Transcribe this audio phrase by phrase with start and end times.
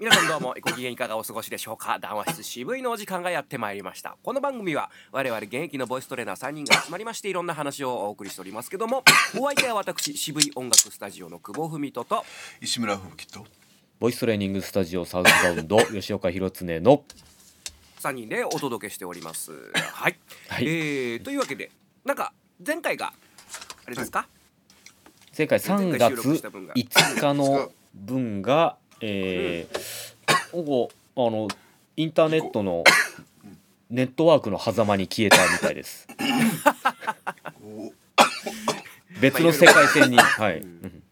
[0.00, 1.98] 皆さんどうもご機嫌いかがお過ごしでしょうか？
[1.98, 4.16] 談話室渋いのお時間がやってまいりました。
[4.22, 9.02] この番組は我々現役のボイストレーナー3人が集まりましていろんな話をお送りしておりますけども
[9.36, 12.24] お相手は私渋い音楽スタジオの久保文人と
[12.60, 13.44] 石村吹雪と
[13.98, 17.02] ボイストレーニングスタジオサウスバウンド 吉岡弘恒の
[17.98, 19.50] 3人でお届けしております。
[19.74, 20.64] はい、はい。
[20.64, 21.72] えー、というわけで
[22.04, 22.32] なんか
[22.64, 23.12] 前回が
[23.84, 24.28] あれですか、
[25.36, 26.74] 前回3前回収月録した分が。
[26.74, 31.48] 5日の分が、えー、ここあの
[31.96, 32.84] インターネットの
[33.90, 36.06] ネットワークの狭間に消えたみたいです。
[37.64, 37.92] お
[39.20, 41.02] 別の世界線にはい、うん。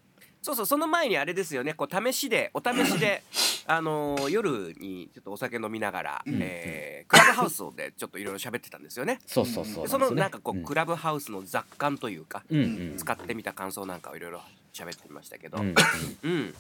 [0.43, 1.75] そうそうその前にあれですよね。
[1.75, 3.23] こう試しでお試しで
[3.67, 9.19] あのー夜にちょっとお酒飲みながら、えークラブハウスでちょっといろいろ喋ってたんですよね。
[9.27, 9.85] そうそうそう。
[9.85, 10.65] でそのなんかこう、うん。
[10.65, 14.43] クラブハウスの雑感というか、うんうん使ってみた感想なんかをいろいろ
[14.73, 15.75] 喋ってみましたけど、うん。
[16.23, 16.55] うん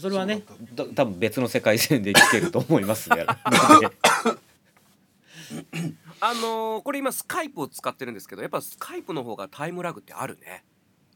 [0.00, 0.42] それはね
[0.74, 3.24] だ多分別の世界線で聞けると思いますね。
[6.20, 10.64] あのーこれ今スカイプを使ってるんですけどやっぱスカイプの方がタイムラグってあるね。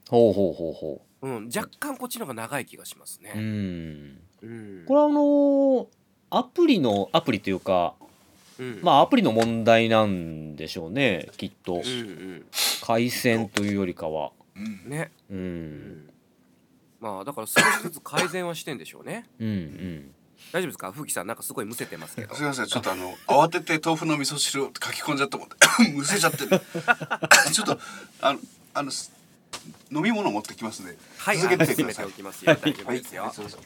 [0.09, 1.29] ほうほうほうほう。
[1.29, 3.41] ん、若干こっちの方が長い気がしますううね。
[3.41, 4.19] ん。
[4.43, 5.87] うん、これはあのー
[6.31, 7.95] アプリのアプリというか
[8.59, 11.77] うん、まあアプリの問題なんでしょうねきっと。
[11.77, 12.45] うん
[12.83, 14.31] 回線というよりかは。
[14.57, 15.41] うんうん、ね、ううん
[16.07, 16.11] ん、
[17.05, 19.29] まあだから少しずつ改善はしてんでしょうね。
[19.39, 20.15] うんうん。
[20.53, 22.35] 大丈夫ですか、ふきさんなんかすごいむせてますけど。
[22.35, 22.41] す。
[22.41, 22.67] みません。
[22.67, 25.55] ちょっとあの慌てて豆腐の味噌汁を書き込んじゃったもんで。
[25.93, 26.49] むせちゃってる
[27.53, 27.79] ちょっと
[28.23, 28.39] あの
[28.73, 29.13] あのす
[29.93, 32.07] 飲み物持ってきますねはい、続けて進めてください。
[32.07, 32.55] おきますよ。
[32.55, 33.23] 大丈夫はいですよ。
[33.25, 33.61] はいそうそう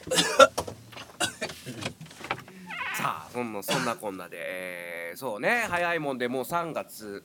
[2.97, 5.65] さあそんなそんなこんなで、えーそうね。
[5.69, 7.23] 早いもんでもう3月、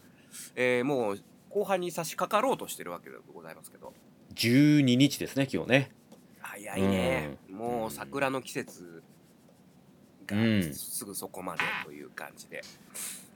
[0.54, 3.92] えーもう後半に差し掛かろうとしてるわけでございますけど。
[4.34, 5.92] 12日ですね今日ね
[6.74, 9.02] 早いね、もう桜の季節
[10.26, 10.74] がうん。
[10.74, 12.62] すぐそこまでという感じで、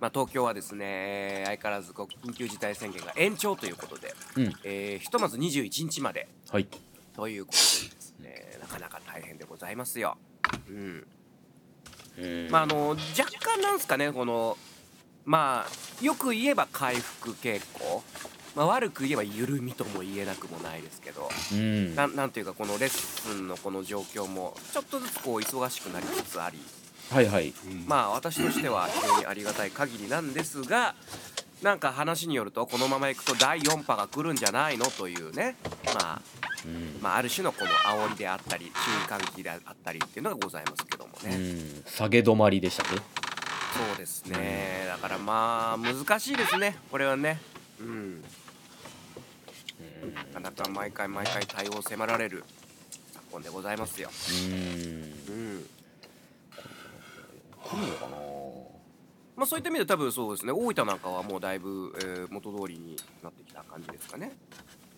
[0.01, 4.53] まあ、東京はですね相変わらず緊急事態宣言が延長ということで、うん。
[4.65, 6.67] えーひとまず21日まではい。
[7.15, 10.17] ということでですねなかなか大変でございますよ。
[10.69, 11.07] うん。
[12.51, 12.99] まああの若
[13.41, 14.57] 干なんですかねこの
[15.25, 18.03] まあよく言えば回復傾向、
[18.59, 21.95] まあ、悪く言えば緩みとも言えなくもないですけど、うん。
[21.95, 26.59] なんなんていうかこのレッスンのこの状況もちょっとずつこう忙しくなりつつあり。
[27.09, 27.51] はいはい。
[27.51, 30.97] うんまあ私としては非常にありがたい限りなんですが
[31.63, 35.55] なんか話によるとこのままいくと第4波が来るんじゃないのというね。
[35.95, 36.23] まあ
[36.67, 36.99] うん。
[37.01, 38.75] まあ、ある種のこの煽りであったり注意
[39.07, 43.01] 喚起であったりっていうのがございますけどもうね、ん下げ止まりでしたね。
[43.77, 44.85] そうですね。
[44.89, 46.77] だからまあ難しいですね。
[46.91, 47.41] これはね。
[47.81, 48.25] うん
[50.15, 52.45] なかなか毎回毎回対応を迫られる
[53.13, 54.11] 昨今でございますよ。
[54.11, 54.53] うん。
[54.53, 55.67] うん。
[57.65, 58.17] 来るのかな
[59.37, 60.53] まあそういった意味で多分そうですね。
[60.53, 64.33] 大分なんかはもうだいぶ、えー元通りになってきた感じですかね。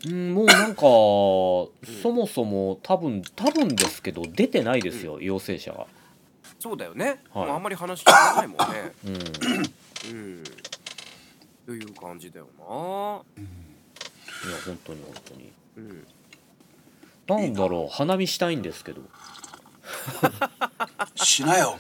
[0.07, 1.71] うんもうなんか、そ
[2.11, 5.87] もそも多分多分ですけど出てないですよ、陽性者が。
[6.59, 7.47] そうだよね、はい。
[7.49, 8.93] まあ、あんまり話聞かないもんね。
[9.05, 9.15] うん。
[10.11, 10.45] うん。
[11.67, 13.43] という感じだよな
[14.47, 15.53] いや本当に本当に。
[15.77, 16.07] うん。
[17.29, 19.03] なんだろう花見したいんですけど。
[21.15, 21.79] しなよ、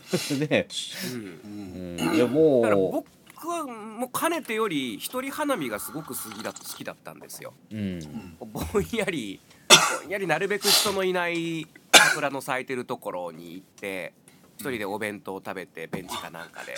[0.48, 0.68] ね
[1.12, 2.08] うんうん。
[2.08, 2.14] うん。
[2.16, 7.54] いやもだからう僕はもうかねてより一人花見がすごく好きだ好きだったんですよ。
[7.70, 8.36] うん。
[8.38, 9.40] ぼんやり
[10.02, 14.21] ぼんやりなるべく人のいない桜の咲いてるところに行って一
[14.70, 16.74] 人でお弁当を食べてベンチかなんかで、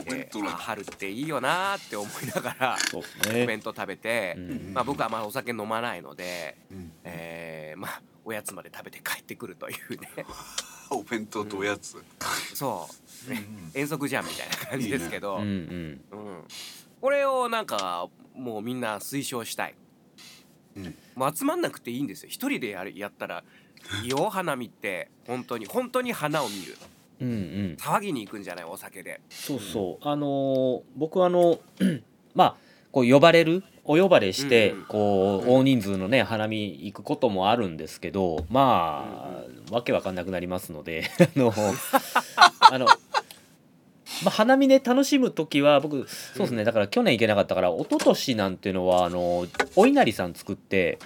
[0.00, 0.54] お弁で当なんだ。
[0.54, 10.10] あ春っていいよなーって思いながらそうですおね弁当食べて、うんまあ、僕はまあお酒飲まないので、うんえーまあおやつまで食べて帰ってくるというね。
[10.90, 11.96] お弁当とおやつ、
[12.54, 12.88] そ
[13.26, 13.42] う、ね、
[13.72, 15.36] 遠足じゃんみたいな感じですけど。
[15.36, 16.00] うんうん。
[16.12, 16.44] うん、
[17.00, 19.74] これをなんかもうみんな推奨したい、
[20.76, 20.94] うん。
[21.14, 22.28] もう集まんなくていいんですよ。
[22.28, 23.44] 一人でやるやったら
[24.02, 26.76] いいよ花見って本当に本当に花を見る
[27.20, 27.76] うんうん。
[27.78, 29.20] 騒ぎに行くんじゃないお酒で。
[29.28, 30.08] そうそう。
[30.08, 31.58] あのー僕はあの
[32.34, 32.56] まあ
[32.92, 34.84] こう呼ばれるお呼ばれして、うんうん。
[34.86, 39.34] こううん大人数のね花見行くこともあるんですけどま
[39.70, 41.52] あ、わけわかんなくなりますので あの
[42.70, 42.86] あの
[44.24, 50.98] まあ、花見ね楽しむ時は僕そうですねだから去年行けなかったから一昨年なんていうのはあのお稲荷さん作って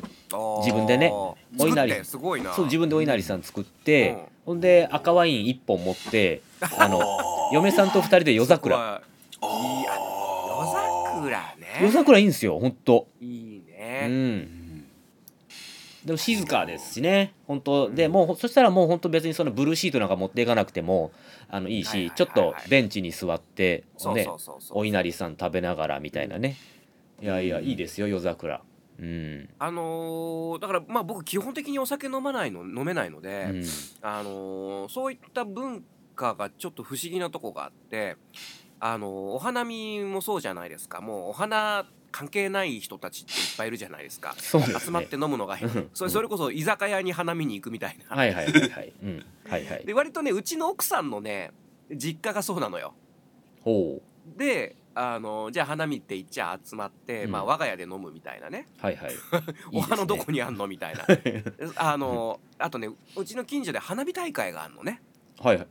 [0.64, 2.54] 自分でねおお稲荷稲荷すごいな。
[2.54, 6.42] そう自分でお稲荷さん作って、うんほんで赤ワイン1本持って
[6.78, 7.00] あの
[7.52, 9.02] 嫁さんと2人で夜桜。
[9.40, 9.50] 夜
[11.06, 11.66] 桜ね。
[11.80, 13.06] 夜桜いいんですよほんと。
[13.20, 14.62] いいうね、ん。
[16.04, 21.12] でも静かですしね本当でもうそしたらもう本当別にそのブルーシートなんか持っていかなくても
[21.48, 23.84] あのいいしちょっとベンチに座って
[24.14, 24.26] ね
[24.70, 26.56] お稲荷さん食べながらみたいなね。
[27.20, 28.62] いやいやいいですよ夜桜
[28.98, 29.48] うん。
[29.58, 33.64] あのーだからまあ僕基本的にお酒飲まないの飲めないので、うん。
[34.02, 35.84] あのーそういった文
[36.14, 38.16] 化がちょっと不思議なとこがあって
[38.80, 41.00] あのーお花見もそうじゃないですか。
[41.00, 44.34] もうお花関係ない人たちっていっぱいいるじゃないですか。
[44.34, 44.40] ね。
[44.78, 45.90] 集まって飲むのがうん。
[45.94, 48.68] それそれこそ居酒屋に花見に行くみたいな、はいはいはい。
[48.68, 49.24] はいうん。
[49.48, 49.86] はいはい。
[49.86, 51.52] で割とねうちの奥さんのね
[51.90, 52.92] 実家がそうなのよ。
[53.62, 54.02] ほ
[54.36, 57.30] であのじゃあ花見って言っちゃ集まって、うん。
[57.30, 58.66] まあ我が家で飲むみたいなね。
[58.82, 59.12] うはいはい。
[59.72, 61.06] お花どこににあんのみたいな。
[61.76, 65.02] あの あとねうちの近所で花火大会があるのね。
[65.38, 65.68] はいはい。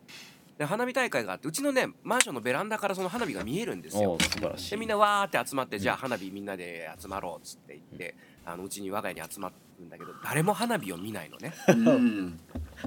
[0.57, 4.11] で花火大会があってうちのねマンションのベランダからその花火が見えるんですよ。
[4.11, 4.71] おー素晴らしい。
[4.71, 8.15] でみんなわーって集まってじゃあ花火みんなで集まろうっつって言って
[8.45, 11.53] あのうちに我が家に集まるんだけど誰も花火を見ないのね。
[11.67, 12.39] うん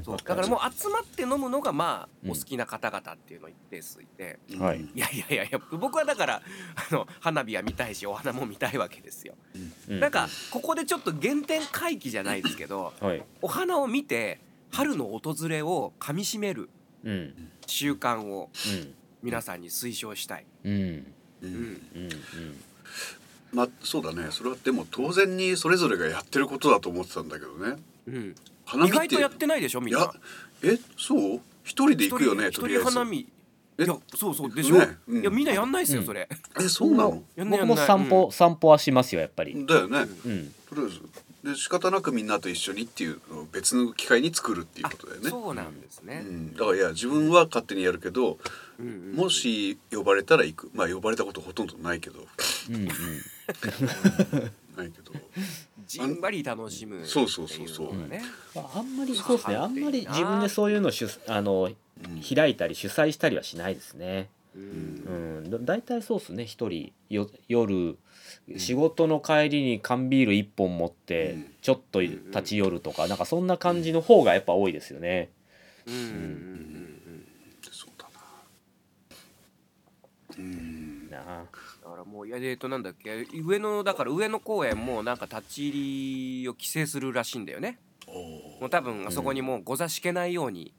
[0.03, 0.17] そう。
[0.17, 2.31] だからもう集まって飲むのがまあうん。
[2.33, 4.39] お好きな方々っていうの一定数いて。
[4.59, 4.81] はい。
[4.81, 6.43] いやいやいやいや僕はだから
[6.75, 9.35] あの花火は見たいしお花も見たいわけですよ。
[9.89, 13.23] うなんかここでちょっと原点回帰じゃないですけどはい。
[13.43, 14.41] お花を見て
[14.73, 16.71] 春の訪れをかみしめる
[17.05, 17.11] うん。
[17.11, 18.51] うん習慣を
[19.23, 20.73] 皆さんに推奨したい、うん。
[20.73, 20.77] う
[21.43, 21.55] うんん、
[21.95, 22.11] うん。
[23.53, 24.29] まあそうだね。
[24.31, 27.77] それはでも当然にそれぞれがやってることだと思ってたんだけどね。
[28.07, 28.97] うん、花見って。
[28.97, 30.13] 意外とやってないでしょみんな。
[30.63, 31.41] えそう？
[31.63, 32.91] 一人で行くよね一とりあえず。
[32.91, 33.19] 人花見。
[33.21, 33.29] い
[33.79, 35.21] えやそうそうでしょ、ねうん。
[35.23, 36.07] いやみんなやんないっすよ、うん。
[36.07, 36.29] それ。
[36.61, 37.23] えそうなの？
[37.37, 38.33] 僕も散歩、うん。
[38.33, 39.67] 散歩はしますよやっぱり。
[39.67, 40.01] だよね。
[40.01, 40.55] うん。
[40.69, 41.01] とりあえず。
[41.45, 45.29] で仕方なくみんなと一緒にっていうのを別の機会に作るっていうことだよね。
[45.29, 48.39] そうなんですね、うん、だからいや自分は勝手にやるけど
[48.79, 49.15] うんうん。
[49.15, 50.71] もし呼ばれたら行く。
[50.73, 52.21] まあ呼ばれたことほとんどないけど。
[52.71, 52.89] うんうん。
[54.75, 55.13] ないけど
[55.87, 58.23] じんわり楽しむそうそうそうそうっていのがね
[58.55, 59.57] まああんまりそうですね。
[59.57, 62.23] あんまり自分でそういうの主あのうん。
[62.23, 64.29] 開いたり主催したりはしないですね。
[64.57, 65.45] ううん。
[65.45, 66.45] んだ大体そうですね。
[66.45, 67.97] 一人よ夜
[68.57, 71.55] 仕事の帰りに缶ビール一本持ってうん。
[71.63, 75.31] ちょっと立ち寄るとかなんかそんな感じの方がやっぱ多いですよね。
[75.87, 75.95] うん。
[75.95, 76.01] うん。
[76.03, 77.29] うん。
[77.71, 78.21] そうだな。
[80.39, 81.11] うん。
[81.11, 81.45] なあ
[81.85, 87.79] だからもういやえっとなんだっけ上野だから上野公園もなんか立ち入りを規制するらしいんだよね。
[88.07, 90.73] おもう多分あそこにもうご座敷けないように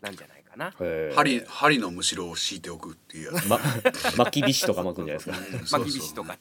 [0.00, 0.72] なんじゃないかな、
[1.14, 3.58] 針針のむしろを敷いておくっていうやつ、ま
[4.16, 5.76] 巻き菱とか巻くんじゃないですか。
[5.78, 6.38] 巻き菱とか。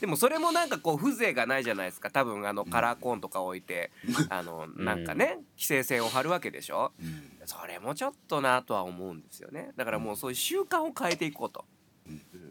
[0.00, 2.10] でもそれもなんかこう風情がないじゃないですか。
[2.10, 3.92] 多分あのカラーコーンとか置いて、
[4.30, 6.92] あのなんかね規制線を張るわけでしょ。
[7.00, 7.38] うん。
[7.46, 9.70] それもちょっとなとは思うんですよね。
[9.76, 11.64] だからもうそういう習慣を変えていこうと、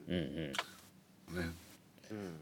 [0.08, 0.54] うんうん。
[1.36, 1.54] なるね。
[2.12, 2.40] うん。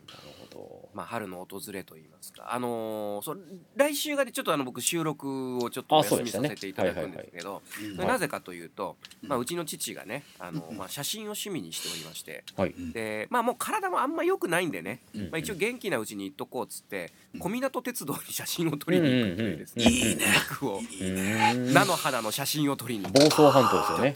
[0.56, 2.54] ほまあ、春の訪れと言いますか。
[2.54, 3.40] あのーそう
[3.76, 6.50] 来週がねちょっとあの僕収録をちょっとお休みさあそうでしたね。
[6.50, 12.74] せていただくんですけどうんそれなぜかというと、まあ、うちの父がねあの、まあ、写真を趣味にしておりましてどはい。
[12.94, 15.22] でまあもう体もあんま良くないんでね、うん。
[15.24, 20.08] まあ、一応元気なうちに行っとこうっつって小湊鉄道に写真を撮りに行くというですね、うんうんうん。
[20.08, 21.74] いいね僕をうーん。
[21.74, 23.20] 菜の花の写真を撮りに行く。
[23.20, 24.16] 房総半島ですよね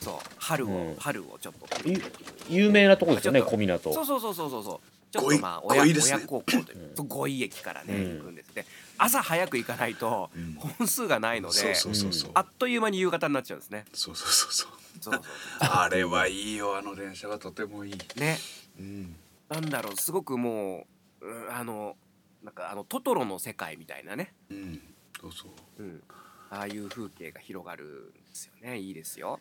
[0.00, 0.96] そう春を、うん。
[0.96, 2.00] 春をちょっとゆ
[2.48, 3.56] 有名なとこですよねちょっと。
[3.56, 3.78] 小湊。
[3.78, 4.80] そうそうそうそうそうそう。
[5.10, 6.16] ちょっとまあ親ごいですね。
[6.16, 8.54] 親孝行というそう五井駅からね、うん行くんです。
[8.54, 8.66] で
[8.98, 10.54] 朝早く行かないとうん。
[10.54, 12.30] 本数がないので、そうそうそうそう。
[12.34, 13.84] あっという間に夕方になっちゃうんですね。
[13.92, 14.70] そうそうそうそう。
[15.00, 15.22] そうそう
[15.60, 17.98] あれはいいよあの電車はとてもいい。
[18.18, 18.38] ね。
[18.78, 19.16] うん。
[19.48, 20.86] なんだろうすごくも
[21.20, 21.96] う、うんあの
[22.44, 24.80] なんかあのトトロの世界みたいなね、うん。
[25.20, 25.46] そうそ
[25.78, 25.82] う。
[25.82, 26.02] うん、
[26.50, 27.86] ああいう風景が広がるん
[28.30, 28.78] ですよね。
[28.78, 29.40] いいですよ、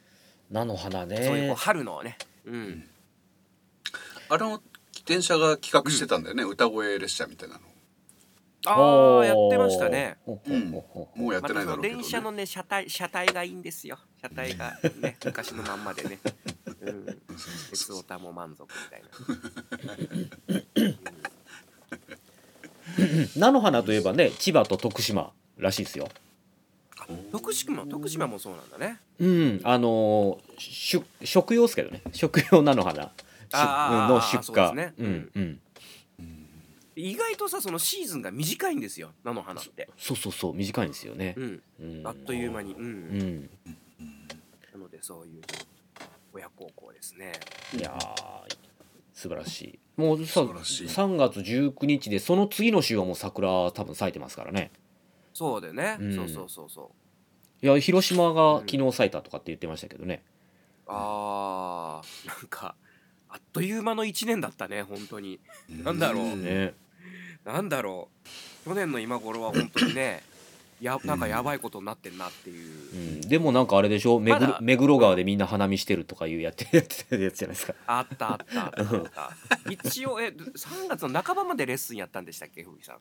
[0.50, 2.84] 菜の花そういうこうね春のね、うん、
[4.30, 4.62] あの
[5.06, 7.62] 電車が企画してたんだよね、歌声列車みたいなの。
[8.66, 10.18] ああやってましたね。
[10.26, 11.22] ほうほうほうほう。
[11.22, 12.02] もうやってないだろうけど、ね。
[12.02, 13.98] 電車のね車体車体がいいんですよ。
[14.22, 16.20] 車体がね 昔のまんまでね、
[16.82, 17.06] うん、
[17.70, 19.10] 鉄オタも満足みたいな。
[23.38, 26.10] 菜の花といえばね千葉と徳島らしいですよ
[27.32, 29.00] 徳島徳島もそうなんだね。
[29.20, 29.62] うん。
[29.64, 32.02] あのーしゅ食用ですけどね。
[32.12, 33.12] 食用菜の花。
[33.54, 34.94] の出そうね。
[34.98, 35.60] うんうん。
[36.96, 41.36] 意外とさそのシーズンが短いんですよ菜の花って、そうそうそう短いんですよね。
[41.38, 42.08] うん、うん。
[42.08, 42.86] あっという間に、うん。
[42.86, 43.50] うん。
[44.74, 45.42] なのでそういう
[46.34, 47.34] 親孝行ですね。
[47.78, 48.58] いやー
[49.14, 49.80] 素晴らしい。
[49.96, 50.88] もうさ素晴らしい。
[50.88, 54.72] 3月19日でその次の週はもう桜多分咲いてますからね
[55.38, 56.16] そうでね、うん。
[56.16, 56.92] そうそうそうそ
[57.62, 57.66] う。
[57.66, 60.24] いや広島が昨日咲いたとかって言ってましたけどね。
[60.88, 62.74] あーなんか
[63.30, 65.40] あっという間の一年だったね本当に。
[65.70, 66.24] なんだろう。
[66.24, 66.44] うん。
[66.44, 66.74] ね。
[67.46, 68.10] なんだろ
[68.66, 68.70] う。
[68.70, 70.24] 去年の今頃は本当にね
[70.82, 74.20] やなんかやばいことになってんなっていう、うん、でもなんかあれでしょ？
[74.20, 77.74] 目黒,、まだ目黒川でみんな花見してるとかいうやってやってたやつじゃないですか。
[77.86, 79.32] あったあったあったあった。
[79.72, 82.98] 一応え3月の半ばまでレッスンやったんでしたっけふぎさん？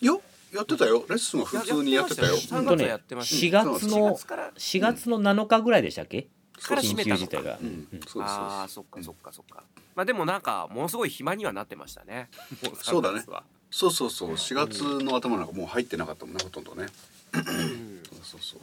[0.00, 0.12] いや
[0.52, 1.04] やってたよ。
[1.08, 2.62] レッスンは普通にやってたよやってましたよ。
[2.62, 6.28] 3月はやってました4月の4月から4月の7日ぐらいでしたっけ、
[6.60, 7.88] から閉めたの緊急事態が、うん。
[7.92, 9.62] そうそうああそっかそっかそっか。
[9.94, 12.28] まあでもなんかものすごい暇にはなってましたね。
[12.62, 13.18] もそうだね。
[13.18, 13.44] 3月は。
[13.70, 14.32] そうそうそう。
[14.32, 16.86] 4月の頭なんかもう入ってなかったもんねほとんどね。
[17.34, 18.02] うん。
[18.04, 18.60] そうそうそう。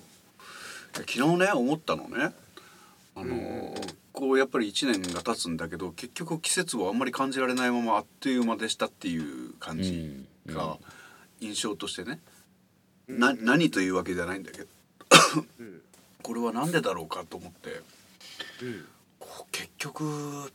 [0.94, 2.34] 昨日ね思ったのね。
[3.16, 3.32] あのうん。
[3.32, 3.74] うんうん
[4.18, 10.56] こうやっぱり1年が経つんだけど結局季節をあんまり感じられないままあっという間でしたっていう感じうん。
[10.56, 10.80] が
[11.40, 12.20] 印象としてね、
[13.08, 13.20] うん。
[13.20, 14.68] な何というわけじゃないんだけど。
[15.60, 15.82] うん。
[16.24, 17.82] これは何でだろうかと思って。
[18.64, 18.86] うん。
[19.52, 20.52] 結局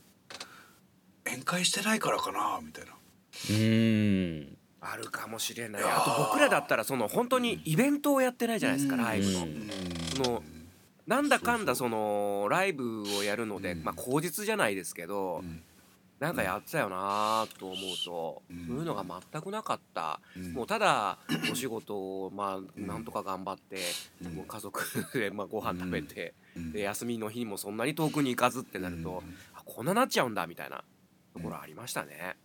[1.25, 2.91] 宴会してないからかなみたいな。
[3.49, 4.57] うん。
[4.81, 5.83] あるかもしれない。
[5.83, 9.69] あと僕らだったらその本当にイベントをやってないじゃないですかライブのうん
[10.15, 10.43] その
[11.07, 13.83] なんだかんだそのライブをやるのでうん。
[13.83, 15.63] まあ口実じゃないですけどうん
[16.23, 18.67] なんかやってたよなと思うとうん。
[18.67, 20.21] そういうのが全くなかった。
[20.37, 20.53] うん。
[20.53, 21.17] もうただ
[21.51, 23.77] お仕事をまあなんとか頑張って
[24.23, 24.35] うん。
[24.35, 24.81] もう家族
[25.13, 26.71] でまあご飯食べてうん。
[26.71, 29.21] で休みの日にもそんなに遠くに行かずってなると
[29.53, 30.85] あこんななっちゃうんだみたいな
[31.33, 32.37] ところありましたね。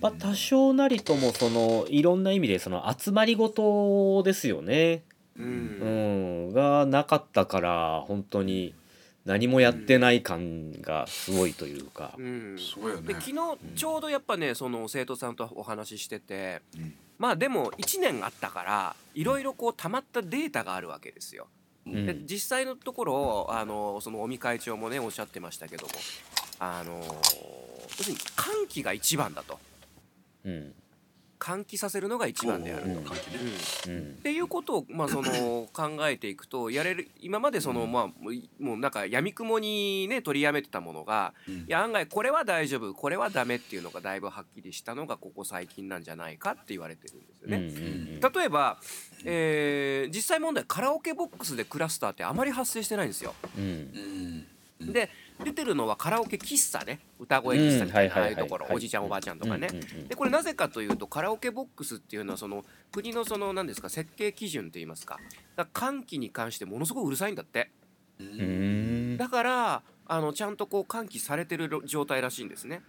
[0.00, 5.04] まあ多少なりともそのいろんな意味でその集まりごとですよね、
[5.38, 8.74] ううんん、がなかったから本当に
[9.26, 12.14] 何もやってない感がすごいというか。
[12.16, 12.56] う、ん。
[12.58, 13.08] すごいよね。
[13.08, 13.34] で昨日
[13.74, 16.94] ちょうどやっぱねその生徒さんとお話ししててうん。
[17.18, 21.48] まあでも1年あったからいろいろこう溜まったデータがあるわけですよ。
[21.86, 22.06] うん。
[22.06, 25.92] で実際のところあのその尾身会長もねおっしゃってましたけども
[26.60, 29.58] あの要するに喚起が一番だと。
[30.44, 30.72] うん
[31.38, 33.12] 喚起させるのが一番であると。
[33.12, 33.14] っ
[34.22, 37.92] ていうことを、まあ、その考えていくとやれる今までその、うん。
[37.92, 38.06] まあ
[38.58, 41.54] もうなんかやみくもにね取りやめてたものがうん。
[41.54, 48.20] いや案外これは大丈夫これはダメっていうのがだいぶはっきりしたのがここ最近なんじゃないかって言われてるんですよね。
[48.34, 48.78] 例えば、
[49.24, 53.34] えー実際問題カラオケボックスでクラスターってあまり発生してないんですよ。
[53.56, 54.46] うん。
[54.80, 55.10] で
[55.44, 57.00] 出てるのはカラオケ喫茶ね。
[57.18, 58.32] 歌声喫茶みたいなうんああい。
[58.32, 58.66] うところ。
[58.70, 59.68] おじいちゃんおばあちゃんとかね。
[60.08, 65.18] でこれなぜかというとカラオケボックスっていうのはその国のその何ですか設計基準といいますか。
[65.56, 67.70] だから換気に関してものすごくうるさいんだって。
[69.18, 72.82] だからあのちゃんとこう換気されてる状態らしいんですね。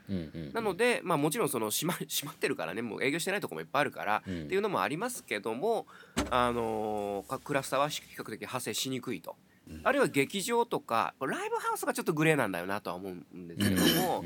[0.54, 2.82] なのでまあもちろんその閉ま 閉まってるからね。
[2.82, 4.44] もう営業してないとこもいっぱいあるからうん。
[4.44, 5.88] っていうのもありますけども
[6.30, 9.32] あのクラスターは比較的発生しにくいと。
[9.32, 9.47] うん
[9.84, 14.24] あるいは劇場とかライブハウスがちょっとグレーなんだよなとは思うんですけども、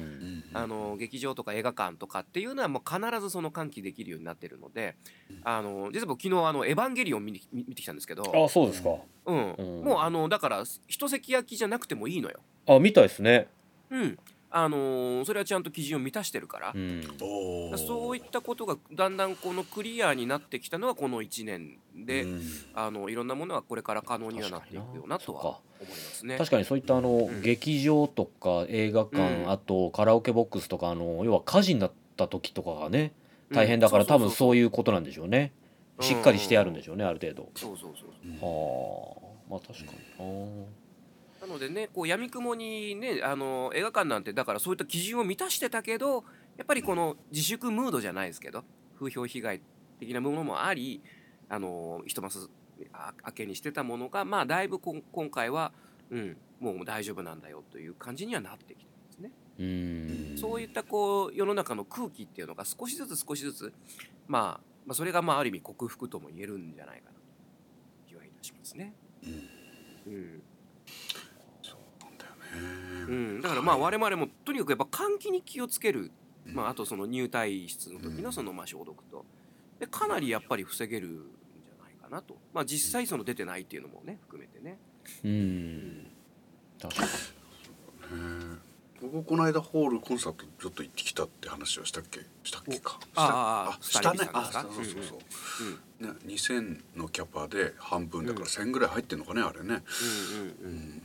[0.54, 4.96] あの劇場とか映画館とかっていうのはもう必ずその換気できるようになってるので、
[5.44, 8.90] あの実は僕昨日あのエヴァンゲリオン見に見見てきたんですけど、あそうですか。
[9.26, 9.54] うん。
[9.54, 9.84] うん。
[9.84, 12.40] もうあのだから一席焼きじゃなくてもいいのよ。
[12.68, 13.48] あ見たいですね。
[13.90, 14.18] うん、
[14.54, 16.72] あのーそれはちゃんと基準を満たしてるから。
[16.76, 17.02] う、ん。
[17.22, 17.78] おー。
[17.78, 22.42] そういったことがだんだんこのクリアになってきたのはこの1年で、うん。
[22.76, 26.38] あのいろんなものがこれから可能にはなっていくよなとは思いますね。
[26.38, 27.42] 確かにそういったあの、ん。
[27.42, 29.52] 劇場とか映画館、うん。
[29.52, 33.14] あとカラオケボックスとかあの要は火事になった時とかがね
[33.54, 35.54] 大変だから、うん多分そういうことなんでしょうね。
[35.98, 36.06] うん。
[36.06, 37.50] しっかりしてやるんでしょうねある程度。
[37.56, 38.10] そうそうそう
[38.42, 38.46] そう。
[38.46, 39.32] はあ。
[39.50, 40.81] まあ確かにあ
[41.42, 46.24] なのでねこう闇雲にねあの映画館なんてだからそういった基準を満たしてたけど
[46.58, 48.64] やっぱりこの自粛ムードじゃないですけど
[49.00, 49.62] 風評被害
[50.00, 51.02] 的なものもあり
[51.50, 52.48] あのひとます
[52.94, 55.72] あ明けにしてたものがまあだいぶ今回は、
[56.12, 59.32] うん、もう大丈夫なんだよという感じにはなってきてますね。
[59.60, 63.74] うんそういったこう世の中の空気っていうのが少しずつ少しずつ、
[64.28, 68.94] まあ、まあそれがまあある意味克服とも言えるんじゃないかなという気はいたしますね。
[69.24, 70.51] うんうんそ
[73.08, 73.42] うなん。
[73.42, 76.12] だからまあ我々もとにかくやっぱ換気に気をつける、
[76.46, 79.26] まあ、あとその入退室の時のそのまあ消毒と。
[79.80, 84.78] でかなりやっぱり防げるんじゃないかなと、まあ、実際その出てないっていうのもね含めてね。
[85.24, 86.08] うん。
[86.80, 87.08] 確かに。
[87.08, 87.12] へ
[88.58, 92.20] え僕この間ホールコンサートちょっと行ってきたって話はしたっけ？
[92.44, 93.00] したっけか？
[93.16, 94.94] ああしたスタイリストさんあそうそうそう。
[94.94, 95.16] うんそ
[96.02, 99.84] う、ね、2000のキャパで半分だから1000ぐらい入ってんのかねあれね、うんうんう
[100.62, 101.02] うんん、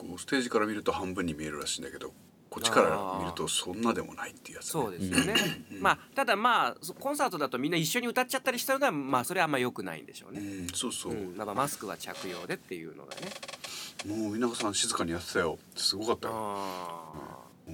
[0.00, 2.12] こうステージから見ると半分に見えるらしいんだけど
[2.48, 5.34] こっちから見るとそんなでもないっていうやつ、ね、そうですよね、
[5.72, 5.82] うん。
[5.82, 10.40] まあただまあそコンサートだとみんな一緒に歌っちゃったりしたのはまあそれはあんま良くないんでしょううね。
[10.40, 11.12] んそうそう。
[11.12, 13.28] う、ん、やっぱマスクは着用でっていうのがね。
[14.06, 15.58] もう皆さん静かにやってたよ。
[15.76, 16.34] すごかったよ。
[17.68, 17.72] う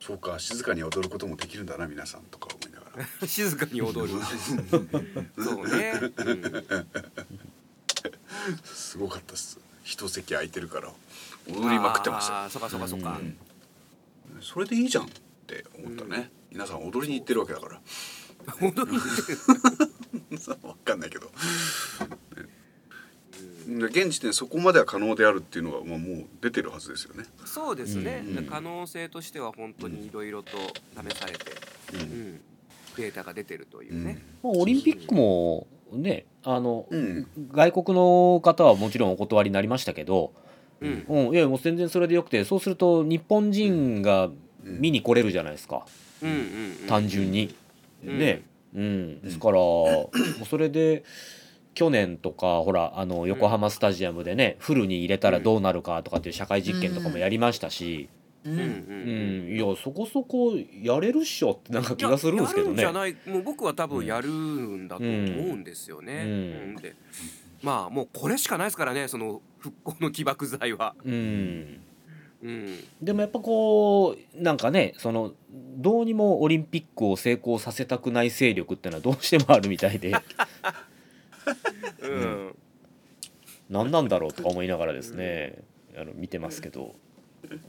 [0.00, 3.06] そうか静かに踊ることもできるんだな皆さんとか思いながら。
[3.28, 4.18] 静かに踊る。
[5.36, 6.66] そうね、うん。
[8.64, 9.58] すごかったっす。
[9.84, 10.92] 一席空いてるから
[11.48, 13.36] 踊りまくってましたそうかそうかそうか、うん。
[14.40, 15.08] それでいいじゃんっ
[15.46, 17.80] て思ったね、皆さん踊りに行ってるわけだから。
[18.60, 19.32] 踊りに行って
[20.30, 21.26] るさ わかんないけど、
[23.66, 27.24] ね、現時点でそこまでは可能であるっていうのは、まあ、もう出てるはずですよね。
[27.44, 28.46] そうですね、うん。
[28.46, 31.52] 可能性としては本当にいろいろと試されて、
[31.94, 32.40] うん。
[32.96, 37.26] データが出てるというね、まあ、オリンピックもねあの、うん。
[37.52, 40.32] 外国の方はもちろんお断りになりましたけど、
[40.82, 41.28] うん。
[41.28, 44.30] うん、いやもう全然それでよくてそうすると日本人が
[44.64, 45.86] 見に来れるじゃないですか、
[46.22, 46.38] うんうんう
[46.84, 47.54] ん単純に。
[48.04, 48.18] うん。
[48.18, 48.42] ね、
[48.74, 50.10] うん、ですから、も
[50.42, 51.04] うそれで
[51.74, 58.08] 去年とかほらあの横浜スタジアムでね、フルに入れたらどうなるかとかっていう社会実験とかもやりましたし、
[58.44, 58.52] うん。
[58.52, 62.74] うんいやそこそこやれるっしょってなんか気がするんですけどね。
[62.74, 63.26] いややるんじゃ。
[63.26, 65.16] ないもう僕は多分やるんだと思う
[65.56, 66.22] んですよね。
[66.24, 66.30] うん。
[66.30, 66.76] うん。
[66.76, 66.94] で
[67.62, 70.94] まあもうこれしかないですからねその復興の起爆剤は。
[71.04, 71.80] うん。
[72.42, 80.12] うん、でもやっぱこうなんかねそのどうにもオリンピックを成功させたくない勢力ってのはどうしてもあるみたいで。
[82.02, 82.56] うん。
[83.70, 85.62] 何なんだろうとか思いながらですね。
[85.96, 86.96] あの見てますけど。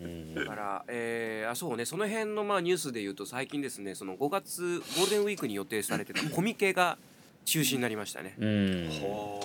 [0.02, 0.34] うん。
[0.34, 1.86] だから、えーあそうね。
[1.86, 6.98] その辺のまあニュースで言うと最近ですねその5月ゴールデンウィークに予定されてたコミケが
[7.46, 8.36] 中止になりましたね。
[8.40, 8.90] うん。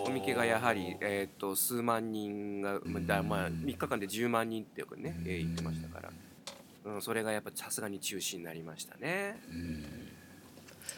[0.05, 6.11] コミケがやはり、えー、と数万人が、まあだまあ、3日間で10万人ってよくね、えー言ってましたから、
[6.85, 9.41] うん、それがやっぱさすがに中止になりましたね。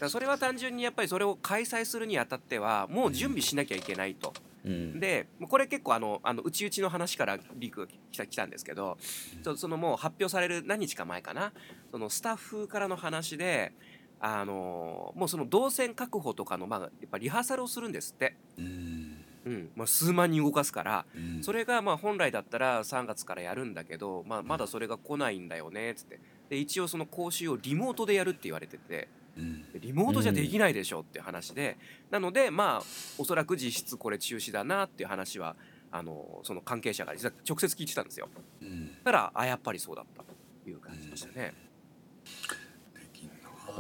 [0.09, 4.33] それは単純にやっぱりそれを開催するにあたってはもう準備しなきゃいけないと。
[4.65, 5.01] うん。
[5.01, 8.99] でこれ結構あのあのうちうちの話からリークが来た来たんですけど
[9.43, 11.53] そそのもう発表される何日か前かな。
[11.91, 13.73] そのスタッフからの話で
[14.21, 19.25] あのもうその動線確保とかのまあやっぱリハーサルをするんですって、うん。
[19.47, 19.71] うん。
[19.75, 21.07] まあ、数万人動かすから。
[21.17, 21.43] うん。
[21.43, 26.21] それがまあ本来だったら3月からやるんだけど、まあ、まだそれが来ないんだよねっつって。
[26.51, 29.09] で一応その講習をリモートでやるって言われてて。
[29.39, 29.63] うん。
[29.73, 31.79] でリモートじゃできないでしょっていう話で、
[32.11, 35.57] なのでまあおそらく実質これ中止だなっていう話は
[35.91, 38.29] あのその関係者が実は直接聞いてたんですよ。
[38.61, 38.89] うん。
[38.89, 40.35] だからあやっぱりそうだったと
[40.69, 41.55] いう感じでしたね、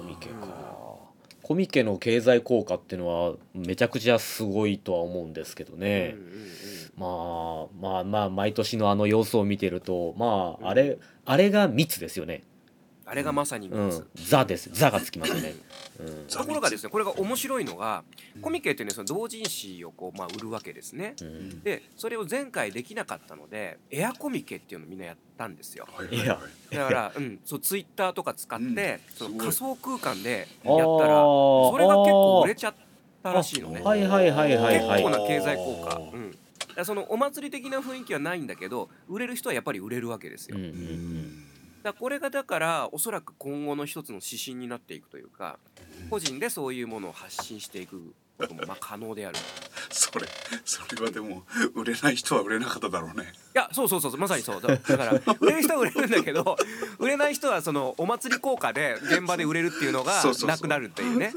[0.00, 0.80] コミケか。
[1.42, 6.16] コミケの経済効果っていうのはめちゃくちゃすごいとは思うんですけどね。
[6.96, 12.42] まあまあまあ毎年のあの様子を見てるとまああれ、あれが密ですよね
[13.10, 13.86] あれがまさにうん。
[13.86, 14.70] 密、ザです。
[14.72, 15.54] ザがつきますよね、
[16.28, 18.04] ところがですねこれが面白いのが
[18.40, 21.16] コミケっていうのはその同人誌をこう、まあ、売るわけですね。
[21.20, 21.60] うん。
[21.64, 25.88] でそれを前回できなかったのでエアコミケっていうのをみんなやったんですよ。
[25.92, 26.76] はいはいはい。
[26.76, 29.00] だから、うん、そうツイッターとか使って、うん。
[29.16, 31.70] その仮想空間であやったらー。
[31.72, 32.74] それが結構売れちゃっ
[33.24, 33.80] たらしいのね。
[33.82, 35.02] はいはいはいはい結はい。
[35.02, 35.96] 構な経済効果。
[36.14, 36.38] うん。
[36.84, 40.56] そのお祭り的な雰囲気はないんだけど売れる人はやっぱり売れるわけですよ。
[40.56, 40.68] うんう
[41.82, 45.58] だこれがだからおそらく今後の一つの指針になっていくというか
[46.10, 49.36] 個人でそういうものを発信していくこともまあ可能である。
[49.36, 49.40] い
[49.90, 50.26] それ
[50.64, 56.56] それはでも売れない人は売れなかっただろうねやそうそうそうまさにそうだだから売れる人は売れるんだけど
[56.98, 61.32] 売れない人はそのお祭り効果で現場で売れるっていうのがそうそうそうなくなるっていうね。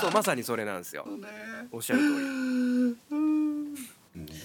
[0.00, 1.04] そうまさにそれなんですよ。
[1.04, 1.28] ね
[1.72, 3.22] おっしゃる通り。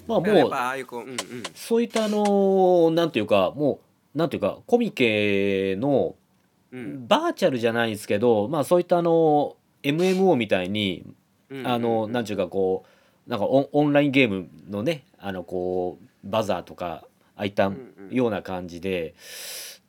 [0.08, 3.87] まあもうっぱああいうこううんうんそういったあのーなんていうかもう
[4.18, 6.16] なんていうかコミケの
[6.72, 7.08] うん。
[7.08, 11.06] バーチャルじゃないですけどまあそういったあの MMO みたいに
[11.50, 12.84] うんあのなんていうかこ
[13.26, 17.72] うなんかオンオンラインゲームのねあのこうバザーとかああいった
[18.10, 19.14] ような感じで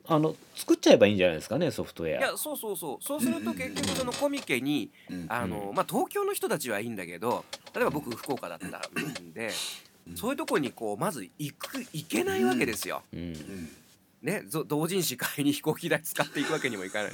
[0.06, 2.18] あの作っちゃえばいいんじゃないですかねソフトウェア。
[2.18, 3.04] いやそうそうそう。
[3.04, 9.50] そうすると結局そのコミケにうんあの、まあ、東京の人たちはいいんだけど例えば僕福岡だったんで
[10.14, 13.02] そういうとこにこうまず行く行けないわけですよ。
[13.12, 13.20] うん。
[13.20, 13.68] うん
[14.22, 17.12] ね、ぞ同人誌買いに飛行機代使っていくわけにもいかない。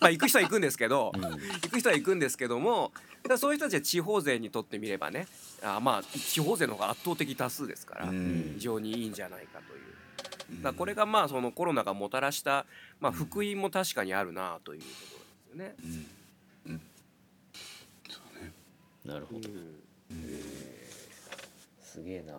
[0.00, 1.22] まあ行く人は行くんですけど、うん。
[1.22, 2.92] 行く人は行くんですけども
[3.28, 5.26] だそういう人たちは地方税にとってみればね
[5.62, 8.52] あまあ地方税の方が圧倒的多数ですから、うん。
[8.54, 10.62] 非常にいいんじゃないかという。
[10.62, 12.64] だこれがまあそのコロナがもたらした、
[13.00, 14.92] まあ、福音も確かにあるなというとこ
[15.56, 16.06] ろですよね。
[16.66, 16.72] うん。
[16.72, 16.80] うん。
[18.08, 18.52] そうね。
[19.04, 19.48] なるほど。
[21.84, 22.34] すげえな。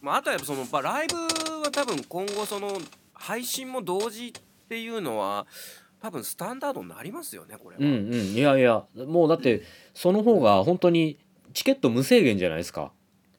[0.00, 2.78] まあ、あとはやっぱその、まあ、ライブは多分今後その
[3.12, 4.32] 配信も同時っ
[4.68, 5.46] ていうのは
[6.00, 7.80] 多分スタンダードになりますよねこれは。
[7.80, 8.34] うんうん。
[8.34, 9.62] いやいやもうだって
[9.94, 11.18] その方が本当に
[11.52, 12.92] チケット無制限じゃないですか。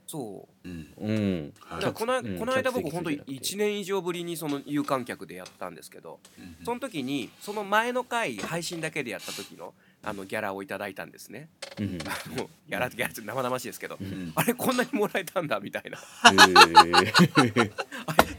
[0.06, 0.68] そう。
[0.68, 0.94] うん。
[1.00, 1.54] うん
[1.94, 3.56] この,、うんこの間僕本当に席じゃなくて。
[3.56, 6.66] 1年以上ぶりにその有観客でやったんですけどうん。
[6.66, 11.50] その時にその前の回配信だけでやった時のあのギャラをいただいたんですね。
[11.80, 16.00] うんあのギャラギャラって生々しいですけど、うんあれこんなにもらえたんだみたいな。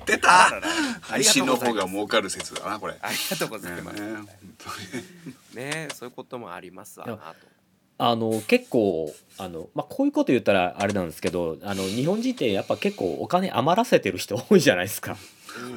[0.06, 0.46] 出た。
[0.46, 0.68] あらら。
[0.68, 0.70] あ
[1.02, 2.94] 配りがと信の方が儲かる説だなこれ。
[2.94, 4.00] ねありがとうございます。
[4.00, 4.08] ね
[5.54, 7.50] ねそういうこともありますわなと。
[8.02, 15.18] あの結構あの、まあ、こういうこと言ったらあれなんですけどあの日本人ってやっぱ結構お金余らせてる人多いじゃないですか、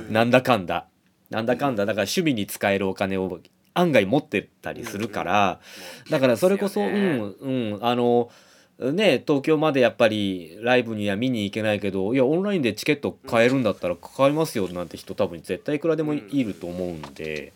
[0.08, 0.14] うん。
[0.14, 0.88] なんだかんだ。
[1.30, 1.86] なんだかんだ。
[1.86, 3.42] だから趣味に使えるお金を
[3.74, 5.60] 案外持ってたりするから、
[6.10, 8.30] だからそれこそ、うんうんあの
[8.80, 17.54] ね東京までやっぱりライブには見に行けないけどいやオンラインでチケット買えるんだったら買いますよなんて人多分絶対いくらでもいると思うんで。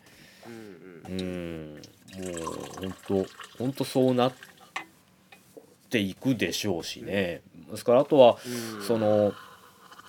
[1.08, 1.82] うんうんうん。
[2.18, 2.36] もう
[2.82, 3.26] 本当
[3.60, 4.34] 本当そうなっ
[5.90, 7.42] ていくでしょうしね。
[7.70, 8.38] ですからあとは
[8.78, 9.34] うんその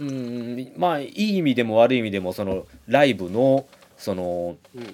[0.01, 3.67] うんまあいい意味でも悪い意味でもそのライブの
[3.97, 4.89] そのうんうん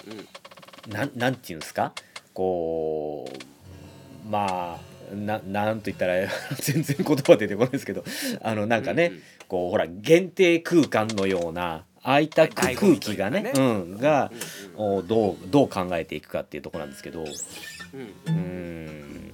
[0.89, 1.93] なんなんていうんですか？
[2.33, 6.27] こうまあななんと言ったら
[6.61, 8.05] 全然言葉出てこないですけど
[8.43, 9.23] あのなんかね、うんうん。
[9.49, 14.31] こうほら限定空間のようなああいった空気がね、うん、が
[14.77, 17.25] うんうんおどうどう考えていくかっていうところなんですけど。
[17.25, 18.15] うん。
[18.27, 19.33] うん。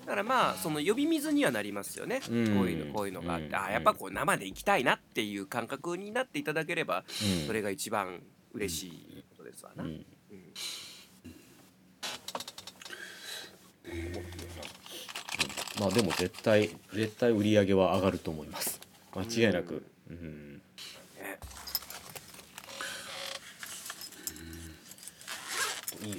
[0.00, 2.56] だからまあその呼び水にはなりますよね、うん。
[2.56, 3.54] こういうのこういうのがあって、うん。
[3.56, 7.46] あやっぱこう生で行きたいなっていう感覚になっていただければ、うん。
[7.46, 9.84] それが一番嬉しいことですわな。
[9.84, 10.04] うん
[13.94, 15.80] うん。
[15.80, 18.80] まあでも絶対絶対売り上げは上がると思います。
[19.14, 20.54] 間違いなく、うん。
[20.54, 21.38] ね
[26.02, 26.16] いいな